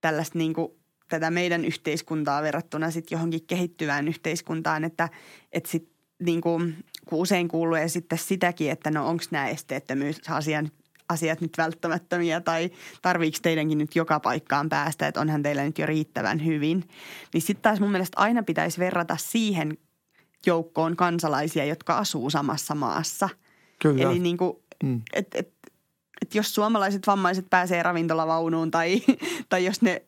tällaista 0.00 0.38
niin 0.38 0.54
kuin 0.54 0.72
tätä 1.08 1.30
meidän 1.30 1.64
yhteiskuntaa 1.64 2.42
verrattuna 2.42 2.90
sitten 2.90 3.16
johonkin 3.16 3.46
kehittyvään 3.46 4.08
yhteiskuntaan, 4.08 4.84
että, 4.84 5.08
että 5.52 5.70
sit 5.70 5.88
niin 6.22 6.40
kuin, 6.40 6.84
kun 7.04 7.18
usein 7.18 7.48
kuuluu 7.48 7.76
ja 7.76 7.88
sitten 7.88 8.18
sitäkin, 8.18 8.70
että 8.70 8.90
no 8.90 9.08
onko 9.08 9.24
nämä 9.30 9.48
esteettömyysasiat 9.48 10.66
asiat 11.08 11.40
nyt 11.40 11.58
välttämättömiä 11.58 12.40
tai 12.40 12.70
tarviiko 13.02 13.38
teidänkin 13.42 13.78
nyt 13.78 13.96
joka 13.96 14.20
paikkaan 14.20 14.68
päästä, 14.68 15.06
että 15.06 15.20
onhan 15.20 15.42
teillä 15.42 15.64
nyt 15.64 15.78
jo 15.78 15.86
riittävän 15.86 16.44
hyvin. 16.44 16.88
Niin 17.34 17.42
sitten 17.42 17.62
taas 17.62 17.80
mun 17.80 17.90
mielestä 17.90 18.20
aina 18.20 18.42
pitäisi 18.42 18.78
verrata 18.78 19.16
siihen 19.16 19.78
joukkoon 20.46 20.96
kansalaisia, 20.96 21.64
jotka 21.64 21.98
asuu 21.98 22.30
samassa 22.30 22.74
maassa. 22.74 23.28
Kyllä. 23.82 24.02
Eli 24.02 24.18
niin 24.18 24.36
kuin, 24.36 24.56
mm. 24.84 25.02
et, 25.12 25.28
et, 25.34 25.52
et 26.22 26.34
jos 26.34 26.54
suomalaiset 26.54 27.06
vammaiset 27.06 27.46
pääsee 27.50 27.82
ravintolavaunuun 27.82 28.70
tai, 28.70 29.02
tai 29.48 29.64
jos 29.64 29.82
ne 29.82 30.02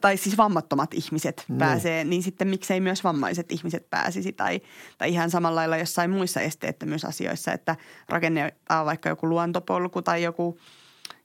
tai 0.00 0.16
siis 0.16 0.36
vammattomat 0.36 0.94
ihmiset 0.94 1.44
no. 1.48 1.56
pääsee, 1.58 2.04
niin 2.04 2.22
sitten 2.22 2.48
miksei 2.48 2.80
myös 2.80 3.04
vammaiset 3.04 3.52
ihmiset 3.52 3.90
pääsisi. 3.90 4.32
Tai, 4.32 4.60
tai 4.98 5.10
ihan 5.10 5.30
samalla 5.30 5.60
lailla 5.60 5.76
jossain 5.76 6.10
muissa 6.10 6.40
esteettömyysasioissa, 6.40 7.52
että 7.52 7.76
rakennetaan 8.08 8.86
vaikka 8.86 9.08
joku 9.08 9.28
luontopolku 9.28 10.02
tai 10.02 10.22
joku, 10.22 10.58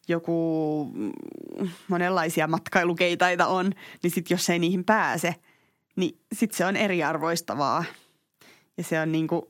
joku 0.07 0.91
monenlaisia 1.87 2.47
matkailukeitaita 2.47 3.47
on, 3.47 3.71
niin 4.03 4.11
sitten 4.11 4.35
jos 4.35 4.49
ei 4.49 4.59
niihin 4.59 4.83
pääse, 4.83 5.35
niin 5.95 6.19
sitten 6.33 6.57
se 6.57 6.65
on 6.65 6.75
eriarvoistavaa. 6.75 7.83
Ja 8.77 8.83
se 8.83 8.99
on 8.99 9.11
niin 9.11 9.27
kuin 9.27 9.41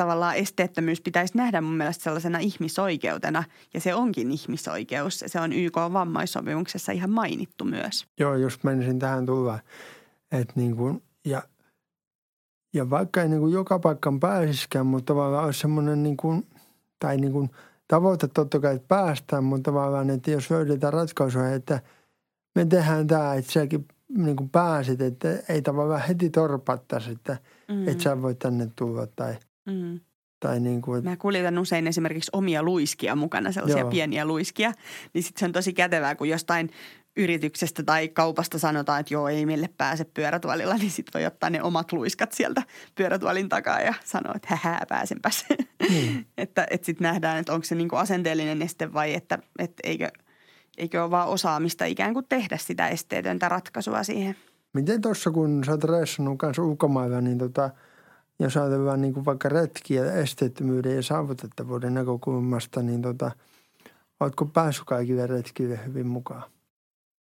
tavallaan 0.00 0.36
esteettömyys 0.36 1.00
pitäisi 1.00 1.36
nähdä 1.36 1.60
mun 1.60 1.76
mielestä 1.76 2.04
sellaisena 2.04 2.38
ihmisoikeutena. 2.38 3.44
Ja 3.74 3.80
se 3.80 3.94
onkin 3.94 4.30
ihmisoikeus. 4.30 5.24
Se 5.26 5.40
on 5.40 5.52
YK 5.52 5.76
vammaissopimuksessa 5.76 6.92
ihan 6.92 7.10
mainittu 7.10 7.64
myös. 7.64 8.06
Joo, 8.20 8.34
just 8.34 8.64
menisin 8.64 8.98
tähän 8.98 9.26
tulla. 9.26 9.58
Että 10.32 10.52
niin 10.56 10.76
kuin, 10.76 11.02
ja, 11.24 11.42
ja 12.74 12.90
vaikka 12.90 13.22
ei 13.22 13.28
niin 13.28 13.40
kuin 13.40 13.52
joka 13.52 13.78
paikkaan 13.78 14.20
pääsisikään, 14.20 14.86
mutta 14.86 15.12
tavallaan 15.12 15.44
olisi 15.44 15.60
semmoinen 15.60 16.02
niin 16.02 16.16
kuin, 16.16 16.46
tai 16.98 17.16
niin 17.16 17.32
kuin 17.32 17.50
tavoite 17.88 18.28
totta 18.28 18.60
kai, 18.60 18.74
että 18.74 18.88
päästään, 18.88 19.44
mutta 19.44 19.70
tavallaan, 19.70 20.10
että 20.10 20.30
jos 20.30 20.50
löydetään 20.50 20.92
ratkaisuja, 20.92 21.54
että 21.54 21.80
me 22.54 22.64
tehdään 22.64 23.06
tämä, 23.06 23.34
että 23.34 23.52
säkin 23.52 23.88
niin 24.08 24.36
kuin 24.36 24.48
pääsit, 24.48 25.00
että 25.00 25.28
ei 25.48 25.62
tavallaan 25.62 26.02
heti 26.08 26.30
torpattaisi, 26.30 27.10
että, 27.10 27.36
mm. 27.68 27.88
että 27.88 28.02
sä 28.02 28.22
voit 28.22 28.38
tänne 28.38 28.68
tulla 28.76 29.06
tai– 29.06 29.36
Mm. 29.70 30.00
Tai 30.40 30.60
niin 30.60 30.82
kuin, 30.82 31.04
Mä 31.04 31.16
kuljetan 31.16 31.58
usein 31.58 31.86
esimerkiksi 31.86 32.30
omia 32.32 32.62
luiskia 32.62 33.16
mukana, 33.16 33.52
sellaisia 33.52 33.80
Joo. 33.80 33.90
pieniä 33.90 34.24
luiskia. 34.24 34.72
Niin 35.14 35.22
sitten 35.22 35.40
se 35.40 35.44
on 35.44 35.52
tosi 35.52 35.72
kätevää, 35.72 36.14
kun 36.14 36.28
jostain 36.28 36.70
yrityksestä 37.16 37.82
tai 37.82 38.08
kaupasta 38.08 38.58
sanotaan, 38.58 39.00
että 39.00 39.14
joo, 39.14 39.28
ei 39.28 39.46
meille 39.46 39.68
pääse 39.78 40.04
pyörätuolilla, 40.04 40.74
niin 40.78 40.90
sitten 40.90 41.20
voi 41.20 41.26
ottaa 41.26 41.50
ne 41.50 41.62
omat 41.62 41.92
luiskat 41.92 42.32
sieltä 42.32 42.62
pyörätuolin 42.94 43.48
takaa 43.48 43.80
ja 43.80 43.94
sanoa, 44.04 44.32
että 44.36 44.48
hähää, 44.50 44.84
pääsenpäs. 44.88 45.44
Mm. 45.90 46.24
että 46.38 46.66
että 46.70 46.86
sitten 46.86 47.04
nähdään, 47.04 47.38
että 47.38 47.52
onko 47.52 47.64
se 47.64 47.74
niinku 47.74 47.96
asenteellinen 47.96 48.62
este 48.62 48.92
vai 48.92 49.14
että, 49.14 49.38
että 49.58 49.80
eikö, 49.84 50.08
eikö 50.78 51.02
ole 51.02 51.10
vaan 51.10 51.28
osaamista 51.28 51.84
ikään 51.84 52.14
kuin 52.14 52.26
tehdä 52.28 52.56
sitä 52.56 52.88
esteetöntä 52.88 53.48
ratkaisua 53.48 54.02
siihen. 54.02 54.36
Miten 54.72 55.00
tuossa, 55.00 55.30
kun 55.30 55.64
sä 55.64 55.72
oot 55.72 55.84
reissannut 55.84 56.38
kanssa 56.38 56.62
ulkomailla, 56.62 57.20
niin 57.20 57.38
tota, 57.38 57.70
jos 58.40 58.56
ajatellaan 58.56 59.00
niin 59.00 59.14
kuin 59.14 59.24
vaikka 59.24 59.48
retkiä 59.48 60.12
esteettömyyden 60.12 60.96
ja 60.96 61.02
saavutettavuuden 61.02 61.94
näkökulmasta, 61.94 62.82
niin 62.82 63.02
tota, 63.02 63.30
ootko 64.20 64.46
päässyt 64.46 64.84
kaikille 64.84 65.26
retkille 65.26 65.80
hyvin 65.86 66.06
mukaan? 66.06 66.42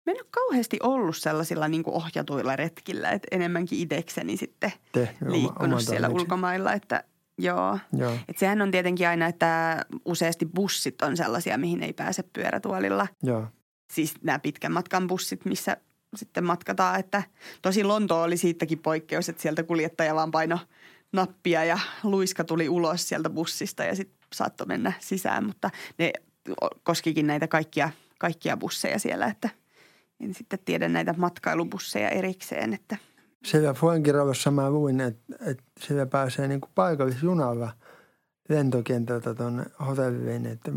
Mä 0.07 0.12
en 0.12 0.16
ole 0.16 0.27
kauheasti 0.31 0.79
ollut 0.83 1.16
sellaisilla 1.16 1.68
niin 1.68 1.83
kuin 1.83 1.94
ohjatuilla 1.94 2.57
retkillä, 2.57 3.11
että 3.11 3.29
enemmänkin 3.31 3.79
itsekseni 3.79 4.37
sitten 4.37 4.73
Tehnyt 4.92 5.31
liikkunut 5.31 5.73
oma, 5.73 5.81
siellä 5.81 6.07
toimeksi. 6.07 6.23
ulkomailla, 6.23 6.73
että 6.73 7.05
joo. 7.38 7.79
joo. 7.92 8.12
Et 8.29 8.38
sehän 8.38 8.62
on 8.62 8.70
tietenkin 8.70 9.09
aina, 9.09 9.27
että 9.27 9.85
useasti 10.05 10.46
bussit 10.46 11.03
on 11.03 11.16
sellaisia, 11.16 11.59
mihin 11.59 11.83
ei 11.83 11.92
pääse 11.92 12.23
pyörätuolilla. 12.33 13.07
Joo. 13.23 13.46
Siis 13.92 14.14
nämä 14.23 14.38
pitkän 14.38 14.73
matkan 14.73 15.07
bussit, 15.07 15.44
missä 15.44 15.77
sitten 16.16 16.44
matkataan, 16.44 17.01
että 17.01 17.23
tosi 17.62 17.85
Lonto 17.85 18.23
oli 18.23 18.37
siitäkin 18.37 18.79
poikkeus, 18.79 19.29
että 19.29 19.42
sieltä 19.42 19.62
kuljettaja 19.62 20.14
vaan 20.14 20.31
paino 20.31 20.59
nappia 21.12 21.64
ja 21.64 21.79
luiska 22.03 22.44
tuli 22.44 22.68
ulos 22.68 23.09
sieltä 23.09 23.31
bussista 23.31 23.85
ja 23.85 23.96
sitten 23.96 24.18
saattoi 24.33 24.66
mennä 24.66 24.92
sisään, 25.01 25.46
mutta 25.46 25.70
ne 25.99 26.12
koskikin 26.83 27.27
näitä 27.27 27.49
kaikkia, 27.49 27.90
kaikkia 28.18 28.57
busseja 28.57 28.99
siellä, 28.99 29.27
että– 29.27 29.49
en 30.20 30.35
sitten 30.35 30.59
tiedä 30.64 30.88
näitä 30.88 31.14
matkailubusseja 31.18 32.09
erikseen. 32.09 32.75
Että. 32.75 32.96
Siellä 33.44 33.75
Fuengirovossa 33.75 34.51
mä 34.51 34.70
luin, 34.70 35.01
että, 35.01 35.37
että 35.46 35.64
siellä 35.81 36.07
pääsee 36.07 36.49
niin 36.49 36.61
kuin 36.61 36.70
paikallisjunalla 36.75 37.73
lentokentältä 38.49 39.35
tuonne 39.35 39.64
hotelliin. 39.87 40.46
Että 40.46 40.73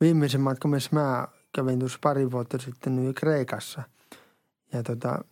viimeisen 0.00 0.40
matkan, 0.40 0.70
missä 0.70 0.90
mä 0.92 1.28
kävin 1.54 1.78
tuossa 1.78 1.98
pari 2.02 2.30
vuotta 2.30 2.58
sitten 2.58 2.96
niin 2.96 3.14
Kreikassa. 3.14 3.82
Ja 4.72 4.82
tota, 4.82 5.24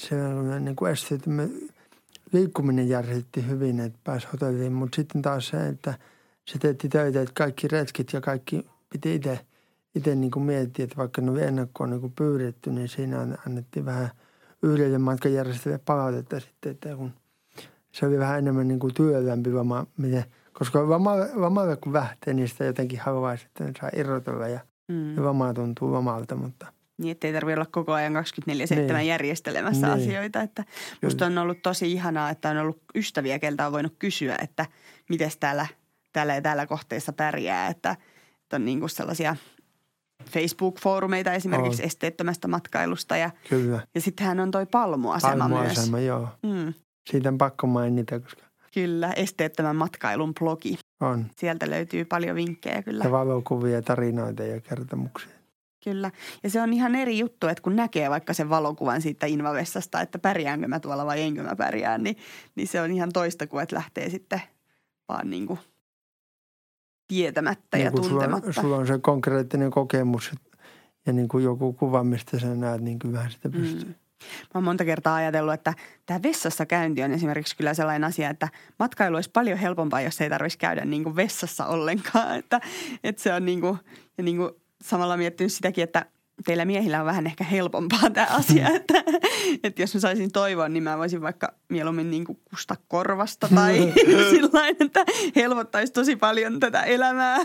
siellä 0.00 0.60
niin 0.60 0.76
kuin 0.76 0.92
esteettömän 0.92 1.50
liikkuminen 2.32 2.88
järjestettiin 2.88 3.48
hyvin, 3.48 3.80
että 3.80 3.98
pääsi 4.04 4.26
hotelliin. 4.32 4.72
Mutta 4.72 4.96
sitten 4.96 5.22
taas 5.22 5.48
se, 5.48 5.68
että 5.68 5.94
se 6.44 6.58
teetti 6.58 6.88
töitä, 6.88 7.20
että 7.20 7.34
kaikki 7.34 7.68
retkit 7.68 8.12
ja 8.12 8.20
kaikki 8.20 8.66
piti 8.90 9.14
itse– 9.14 9.40
itse 9.94 10.14
niin 10.14 10.30
kuin 10.30 10.42
mietin, 10.42 10.82
että 10.82 10.96
vaikka 10.96 11.22
ne 11.22 11.30
oli 11.30 11.42
ennakkoon 11.42 11.90
niin 11.90 12.00
kuin 12.00 12.12
pyydetty, 12.12 12.70
niin 12.70 12.88
siinä 12.88 13.26
annettiin 13.46 13.84
vähän 13.84 14.10
yhdelle 14.62 14.98
matkanjärjestäjälle 14.98 15.82
palautetta 15.84 16.40
sitten, 16.40 16.72
että 16.72 16.96
kun 16.96 17.12
se 17.92 18.06
oli 18.06 18.18
vähän 18.18 18.38
enemmän 18.38 18.68
niin 18.68 18.80
kuin 18.80 18.94
työlämpi 18.94 19.54
vama, 19.54 19.86
miten, 19.96 20.24
koska 20.52 20.88
vamaalle 20.88 21.76
kun 21.76 21.92
lähtee, 21.92 22.34
niin 22.34 22.48
sitä 22.48 22.64
jotenkin 22.64 23.00
haluaisi, 23.00 23.46
että 23.46 23.64
ne 23.64 23.72
saa 23.80 23.90
irrotella 23.96 24.48
ja, 24.48 24.60
mm. 24.88 25.16
ja 25.16 25.22
vama 25.22 25.54
tuntuu 25.54 25.92
vamalta, 25.92 26.36
mutta– 26.36 26.66
niin, 27.02 27.12
ettei 27.12 27.32
tarvitse 27.32 27.56
olla 27.56 27.68
koko 27.70 27.92
ajan 27.92 28.12
24-7 28.12 28.16
niin. 28.74 29.06
järjestelemässä 29.06 29.86
niin. 29.86 30.02
asioita. 30.02 30.40
Että 30.40 30.64
musta 31.02 31.26
on 31.26 31.38
ollut 31.38 31.62
tosi 31.62 31.92
ihanaa, 31.92 32.30
että 32.30 32.50
on 32.50 32.58
ollut 32.58 32.82
ystäviä, 32.94 33.38
keltä 33.38 33.66
on 33.66 33.72
voinut 33.72 33.94
kysyä, 33.98 34.36
että 34.42 34.66
miten 35.08 35.30
täällä, 35.40 35.66
täällä 36.12 36.34
ja 36.34 36.42
täällä 36.42 36.66
kohteessa 36.66 37.12
pärjää. 37.12 37.68
Että, 37.68 37.96
että 38.42 38.56
on 38.56 38.64
niin 38.64 38.80
kuin 38.80 38.90
sellaisia 38.90 39.36
Facebook-foorumeita 40.30 41.32
esimerkiksi 41.32 41.82
on. 41.82 41.86
esteettömästä 41.86 42.48
matkailusta. 42.48 43.16
Ja, 43.16 43.30
Kyllä. 43.48 43.86
ja 43.94 44.00
sittenhän 44.00 44.40
on 44.40 44.50
toi 44.50 44.66
Palmuasema, 44.66 45.36
Palmuasema 45.36 45.96
myös. 45.96 46.06
joo. 46.06 46.28
Mm. 46.42 46.74
Siitä 47.10 47.28
on 47.28 47.38
pakko 47.38 47.66
mainita, 47.66 48.20
koska... 48.20 48.42
Kyllä, 48.74 49.12
esteettömän 49.16 49.76
matkailun 49.76 50.34
blogi. 50.34 50.78
On. 51.00 51.26
Sieltä 51.36 51.70
löytyy 51.70 52.04
paljon 52.04 52.36
vinkkejä 52.36 52.82
kyllä. 52.82 53.04
Ja 53.04 53.10
valokuvia, 53.10 53.82
tarinoita 53.82 54.42
ja 54.42 54.60
kertomuksia. 54.60 55.41
Kyllä. 55.84 56.10
Ja 56.42 56.50
se 56.50 56.60
on 56.60 56.72
ihan 56.72 56.94
eri 56.94 57.18
juttu, 57.18 57.46
että 57.46 57.62
kun 57.62 57.76
näkee 57.76 58.10
vaikka 58.10 58.32
sen 58.32 58.50
valokuvan 58.50 59.02
siitä 59.02 59.26
invavessasta, 59.26 60.00
että 60.00 60.18
pärjäänkö 60.18 60.68
mä 60.68 60.80
tuolla 60.80 61.06
vai 61.06 61.22
enkö 61.22 61.42
mä 61.42 61.56
pärjää, 61.56 61.98
niin, 61.98 62.16
niin 62.54 62.68
se 62.68 62.80
on 62.80 62.90
ihan 62.90 63.12
toista 63.12 63.46
kuin, 63.46 63.62
että 63.62 63.76
lähtee 63.76 64.10
sitten 64.10 64.40
vaan 65.08 65.30
niin 65.30 65.46
kuin 65.46 65.58
tietämättä 67.08 67.76
niin 67.76 67.84
ja 67.84 67.90
tuntematta. 67.90 68.52
Sulla, 68.52 68.62
sulla 68.62 68.76
on 68.76 68.86
se 68.86 68.98
konkreettinen 68.98 69.70
kokemus 69.70 70.32
ja 71.06 71.12
niin 71.12 71.28
kuin 71.28 71.44
joku 71.44 71.72
kuva, 71.72 72.04
mistä 72.04 72.38
sä 72.38 72.54
näet, 72.54 72.80
niin 72.80 72.98
kyllähän 72.98 73.30
sitä 73.30 73.48
mm. 73.48 73.54
pystyy. 73.54 73.88
Mm. 73.88 73.94
Mä 74.24 74.48
oon 74.54 74.64
monta 74.64 74.84
kertaa 74.84 75.14
ajatellut, 75.14 75.54
että 75.54 75.74
tämä 76.06 76.22
vessassa 76.22 76.66
käynti 76.66 77.02
on 77.02 77.12
esimerkiksi 77.12 77.56
kyllä 77.56 77.74
sellainen 77.74 78.04
asia, 78.04 78.30
että 78.30 78.48
matkailu 78.78 79.16
olisi 79.16 79.30
paljon 79.30 79.58
helpompaa, 79.58 80.00
jos 80.00 80.20
ei 80.20 80.30
tarvitsisi 80.30 80.58
käydä 80.58 80.84
niin 80.84 81.04
kuin 81.04 81.16
vessassa 81.16 81.66
ollenkaan. 81.66 82.36
Että, 82.38 82.60
että 83.04 83.22
se 83.22 83.34
on 83.34 83.44
niin 83.44 83.60
kuin, 83.60 83.78
ja 84.18 84.24
niin 84.24 84.36
kuin 84.36 84.50
samalla 84.82 85.16
miettinyt 85.16 85.52
sitäkin, 85.52 85.84
että– 85.84 86.06
teillä 86.44 86.64
miehillä 86.64 87.00
on 87.00 87.06
vähän 87.06 87.26
ehkä 87.26 87.44
helpompaa 87.44 88.10
tämä 88.12 88.26
asia, 88.30 88.68
mm. 88.68 88.74
että, 88.76 88.94
että 89.64 89.82
jos 89.82 89.94
mä 89.94 90.00
saisin 90.00 90.32
toivoa, 90.32 90.68
niin 90.68 90.82
mä 90.82 90.98
voisin 90.98 91.22
vaikka 91.22 91.54
mieluummin 91.68 92.10
niin 92.10 92.24
kuin 92.24 92.38
kusta 92.50 92.76
korvasta 92.88 93.48
tai 93.54 93.92
sillain, 94.30 94.76
että 94.80 95.04
helpottaisi 95.36 95.92
tosi 95.92 96.16
paljon 96.16 96.60
tätä 96.60 96.82
elämää. 96.82 97.38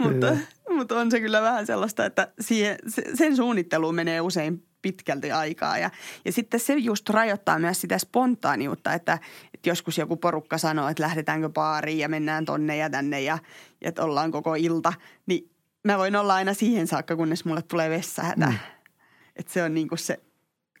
mutta, 0.00 0.36
mutta 0.68 0.98
on 0.98 1.10
se 1.10 1.20
kyllä 1.20 1.42
vähän 1.42 1.66
sellaista, 1.66 2.04
että 2.04 2.32
siihen, 2.40 2.76
sen 3.14 3.36
suunnitteluun 3.36 3.94
menee 3.94 4.20
usein 4.20 4.66
pitkälti 4.82 5.32
aikaa. 5.32 5.78
Ja, 5.78 5.90
ja 6.24 6.32
sitten 6.32 6.60
se 6.60 6.74
just 6.74 7.10
rajoittaa 7.10 7.58
myös 7.58 7.80
sitä 7.80 7.98
spontaaniutta, 7.98 8.92
että, 8.92 9.18
että 9.54 9.68
joskus 9.68 9.98
joku 9.98 10.16
porukka 10.16 10.58
sanoo, 10.58 10.88
että 10.88 11.02
lähdetäänkö 11.02 11.48
baariin 11.48 11.98
ja 11.98 12.08
mennään 12.08 12.44
tonne 12.44 12.76
ja 12.76 12.90
tänne 12.90 13.20
ja, 13.20 13.38
ja 13.80 13.88
että 13.88 14.04
ollaan 14.04 14.30
koko 14.30 14.54
ilta. 14.54 14.92
Niin 15.26 15.50
mä 15.86 15.98
voin 15.98 16.16
olla 16.16 16.34
aina 16.34 16.54
siihen 16.54 16.86
saakka, 16.86 17.16
kunnes 17.16 17.44
mulle 17.44 17.62
tulee 17.62 17.90
vessahätä. 17.90 18.46
Mm. 18.46 18.58
Että 19.36 19.52
se 19.52 19.62
on 19.62 19.74
niin 19.74 19.88
kuin 19.88 19.98
se, 19.98 20.20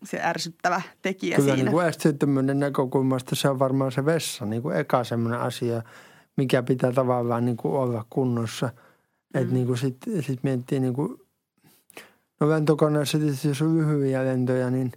se 0.04 0.20
ärsyttävä 0.22 0.82
tekijä 1.02 1.36
Kyllä, 1.36 1.54
siinä. 1.54 1.70
Kyllä 1.70 1.82
niin 1.82 1.88
esteettömyyden 1.88 2.60
näkökulmasta 2.60 3.34
se 3.34 3.48
on 3.48 3.58
varmaan 3.58 3.92
se 3.92 4.04
vessa 4.04 4.46
niin 4.46 4.62
kuin 4.62 4.76
eka 4.76 5.04
semmoinen 5.04 5.40
asia, 5.40 5.82
mikä 6.36 6.62
pitää 6.62 6.92
tavallaan 6.92 7.44
niin 7.44 7.56
kuin 7.56 7.74
olla 7.74 8.04
kunnossa. 8.10 8.66
Mm. 8.66 9.40
Että 9.40 9.54
niin 9.54 9.66
kuin 9.66 9.78
sitten 9.78 10.22
sit 10.22 10.42
miettii 10.42 10.80
niin 10.80 10.94
kuin, 10.94 11.20
no 12.40 12.48
lentokoneessa 12.48 13.18
tietysti 13.18 13.48
jos 13.48 13.62
on 13.62 13.78
lyhyitä 13.78 14.24
lentoja, 14.24 14.70
niin, 14.70 14.92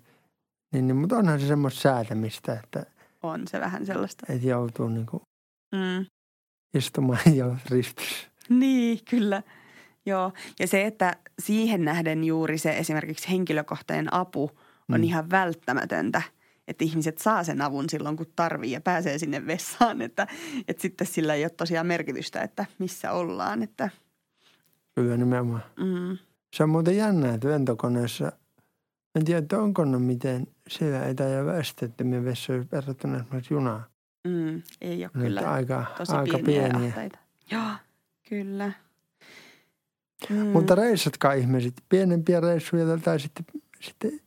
niin, 0.71 0.87
niin 0.87 0.95
mutta 0.95 1.17
onhan 1.17 1.39
se 1.39 1.47
semmoista 1.47 1.81
säätämistä, 1.81 2.53
että– 2.53 2.85
on 3.23 3.47
se 3.47 3.59
vähän 3.59 3.85
sellaista. 3.85 4.25
Että 4.29 4.47
joutuu 4.47 4.87
niin 4.87 5.05
kuin 5.05 5.23
mm. 5.71 6.05
istumaan 6.73 7.19
ja 7.35 7.55
ristissä. 7.69 8.27
Niin, 8.49 8.99
kyllä. 9.09 9.43
Joo, 10.05 10.31
ja 10.59 10.67
se, 10.67 10.85
että 10.85 11.15
siihen 11.39 11.85
nähden 11.85 12.23
juuri 12.23 12.57
se 12.57 12.77
esimerkiksi 12.77 13.29
henkilökohtainen 13.29 14.13
apu 14.13 14.51
on 14.89 14.99
mm. 14.99 15.03
ihan 15.03 15.29
välttämätöntä, 15.29 16.21
että 16.67 16.83
ihmiset 16.83 17.17
saa 17.17 17.43
sen 17.43 17.61
avun 17.61 17.89
silloin, 17.89 18.17
kun 18.17 18.25
tarvii 18.35 18.71
ja 18.71 18.81
pääsee 18.81 19.17
sinne 19.17 19.47
vessaan, 19.47 20.01
että, 20.01 20.27
että 20.67 20.81
sitten 20.81 21.07
sillä 21.07 21.33
ei 21.33 21.43
ole 21.43 21.49
tosiaan 21.49 21.87
merkitystä, 21.87 22.41
että 22.41 22.65
missä 22.79 23.11
ollaan. 23.11 23.63
Että. 23.63 23.89
Kyllä 24.95 25.17
nimenomaan. 25.17 25.63
Mm. 25.79 26.17
Se 26.53 26.63
on 26.63 26.69
muuten 26.69 26.97
jännä, 26.97 27.33
että 27.33 27.47
lentokoneessa, 27.49 28.31
en 29.15 29.25
tiedä, 29.25 29.39
että 29.39 29.59
onko 29.59 29.85
ne 29.85 29.99
miten 29.99 30.47
siellä 30.67 31.05
etä- 31.05 31.23
ja 31.23 31.45
väestettömiä 31.45 32.23
vessoja 32.23 32.63
verrattuna 32.71 33.17
esimerkiksi 33.17 33.53
junaan. 33.53 33.85
Mm, 34.27 34.61
ei 34.81 35.03
ole 35.03 35.11
kyllä. 35.23 35.51
Aika, 35.51 35.85
Tosi 35.97 36.11
aika 36.11 36.39
pieniä. 36.45 36.93
pieniä. 36.95 37.19
Joo, 37.51 37.71
kyllä. 38.29 38.71
Mm. 40.29 40.47
Mutta 40.47 40.75
reissatkaa 40.75 41.33
ihmiset, 41.33 41.73
pienempiä 41.89 42.39
reissuja 42.39 42.97
tai 42.97 43.19
sitten, 43.19 43.45
sitten 43.81 44.19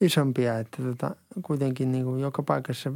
isompia, 0.00 0.58
että 0.58 0.82
tota, 0.82 1.16
kuitenkin 1.42 1.92
niin 1.92 2.04
kuin 2.04 2.20
joka 2.20 2.42
paikassa 2.42 2.92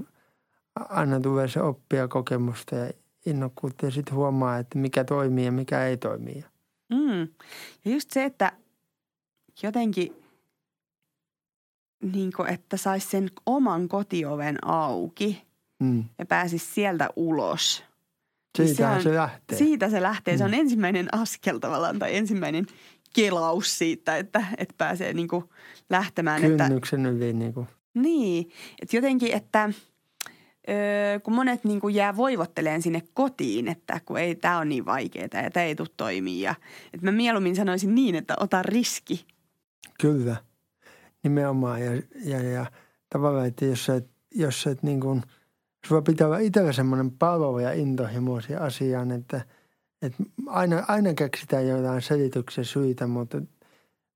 aina 0.74 1.20
tulee 1.20 1.48
se 1.48 1.62
oppia 1.62 2.08
kokemusta 2.08 2.76
ja 2.76 2.90
innokkuutta 3.26 3.86
ja 3.86 3.90
sitten 3.90 4.14
huomaa, 4.14 4.58
että 4.58 4.78
mikä 4.78 5.04
toimii 5.04 5.44
ja 5.44 5.52
mikä 5.52 5.84
ei 5.84 5.96
toimi. 5.96 6.44
Mm. 6.90 7.20
Ja 7.84 7.90
just 7.90 8.10
se, 8.10 8.24
että 8.24 8.52
jotenkin 9.62 10.16
niin 12.02 12.32
kuin, 12.36 12.48
että 12.48 12.76
saisi 12.76 13.08
sen 13.08 13.30
oman 13.46 13.88
kotioven 13.88 14.58
auki 14.64 15.42
mm. 15.80 16.04
ja 16.18 16.26
pääsisi 16.26 16.74
sieltä 16.74 17.08
ulos– 17.16 17.82
siitä 18.56 19.00
se, 19.00 19.14
lähtee. 19.14 19.58
Siitä 19.58 19.90
se 19.90 20.02
lähtee. 20.02 20.38
Se 20.38 20.44
on 20.44 20.50
mm. 20.50 20.58
ensimmäinen 20.58 21.08
askel 21.12 21.58
tavallaan 21.58 21.98
tai 21.98 22.16
ensimmäinen 22.16 22.66
kelaus 23.14 23.78
siitä, 23.78 24.16
että, 24.16 24.44
että 24.58 24.74
pääsee 24.78 25.12
niin 25.12 25.28
kuin 25.28 25.44
lähtemään. 25.90 26.42
Kynnyksen 26.42 27.06
yli 27.06 27.32
niin 27.32 27.54
kuin. 27.54 27.66
Niin, 27.94 28.50
että 28.82 28.96
jotenkin, 28.96 29.32
että 29.32 29.70
öö, 30.68 31.20
kun 31.20 31.34
monet 31.34 31.64
niin 31.64 31.80
kuin 31.80 31.94
jää 31.94 32.16
voivotteleen 32.16 32.82
sinne 32.82 33.02
kotiin, 33.14 33.68
että 33.68 34.00
kun 34.04 34.18
ei, 34.18 34.34
tämä 34.34 34.58
on 34.58 34.68
niin 34.68 34.86
vaikeaa 34.86 35.28
ja 35.42 35.50
tämä 35.50 35.66
ei 35.66 35.74
tule 35.74 35.88
toimia. 35.96 36.50
Ja, 36.50 36.54
että 36.92 37.06
mä 37.06 37.12
mieluummin 37.12 37.56
sanoisin 37.56 37.94
niin, 37.94 38.14
että 38.14 38.34
ota 38.40 38.62
riski 38.62 39.26
Kyllä, 40.00 40.36
nimenomaan. 41.22 41.80
Ja, 41.80 42.02
ja, 42.24 42.42
ja 42.42 42.66
tavallaan, 43.08 43.46
että 43.46 43.64
jos 43.64 43.84
sä 43.84 43.94
et, 43.94 44.10
jos 44.34 44.62
sä 44.62 44.70
et 44.70 44.82
niin 44.82 45.00
kuin, 45.00 45.22
sulla 45.88 46.02
pitää 46.02 46.26
olla 46.26 46.38
itsellä 46.38 46.72
semmoinen 46.72 47.10
palo 47.10 47.60
ja 47.60 47.72
intohimo 47.72 48.40
asiaan, 48.60 49.10
että, 49.10 49.44
että 50.02 50.22
aina, 50.46 50.84
aina 50.88 51.14
keksitään 51.14 51.68
jotain 51.68 52.02
selityksen 52.02 52.64
syitä, 52.64 53.06
mutta 53.06 53.42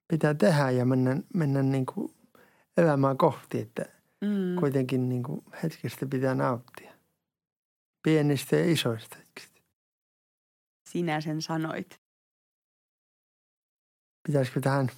pitää 0.08 0.34
tehdä 0.34 0.70
ja 0.70 0.84
mennä, 0.84 1.16
mennä 1.34 1.62
niin 1.62 1.86
kuin 1.86 2.14
elämää 2.76 3.14
kohti, 3.14 3.60
että 3.60 3.84
mm. 4.20 4.60
kuitenkin 4.60 5.08
niin 5.08 5.22
kuin 5.22 5.44
hetkistä 5.62 6.06
pitää 6.06 6.34
nauttia. 6.34 6.92
Pienistä 8.02 8.56
ja 8.56 8.72
isoista 8.72 9.16
hetkistä. 9.16 9.60
Sinä 10.88 11.20
sen 11.20 11.42
sanoit. 11.42 12.00
Pitäisikö 14.26 14.60
tähän 14.60 14.90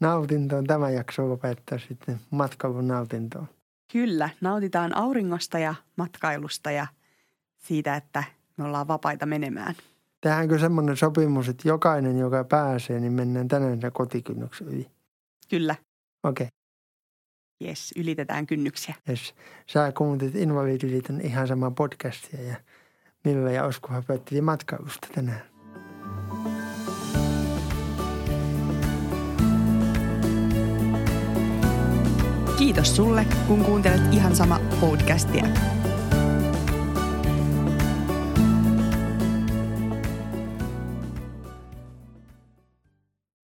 nautintoon 0.00 0.64
tämä 0.64 0.90
jakso 0.90 1.28
lopettaa 1.28 1.78
sitten 1.78 2.20
matkailun 2.30 2.88
nautintoon? 2.88 3.48
Kyllä, 3.92 4.30
nautitaan 4.40 4.96
auringosta 4.96 5.58
ja 5.58 5.74
matkailusta 5.96 6.70
ja 6.70 6.86
siitä, 7.56 7.96
että 7.96 8.24
me 8.56 8.64
ollaan 8.64 8.88
vapaita 8.88 9.26
menemään. 9.26 9.74
Tehdäänkö 10.20 10.58
semmoinen 10.58 10.96
sopimus, 10.96 11.48
että 11.48 11.68
jokainen, 11.68 12.18
joka 12.18 12.44
pääsee, 12.44 13.00
niin 13.00 13.12
mennään 13.12 13.48
tänään 13.48 13.80
kotikynnyksen 13.92 14.68
yli? 14.68 14.90
Kyllä. 15.48 15.74
Okei. 16.22 16.44
Okay. 16.44 16.60
Jes, 17.60 17.92
ylitetään 17.96 18.46
kynnyksiä. 18.46 18.94
Jes. 19.08 19.34
Sä 19.66 19.92
kuuntelit 19.92 20.34
Invalidiliiton 20.34 21.20
ihan 21.20 21.48
samaa 21.48 21.70
podcastia 21.70 22.42
ja 22.42 22.56
Milla 23.24 23.50
ja 23.50 23.64
Oskuhan 23.64 24.04
päätteli 24.04 24.40
matkailusta 24.40 25.08
tänään. 25.14 25.49
Kiitos 32.70 32.96
sulle, 32.96 33.26
kun 33.46 33.64
kuuntelet 33.64 34.14
ihan 34.14 34.36
sama 34.36 34.60
podcastia. 34.80 35.44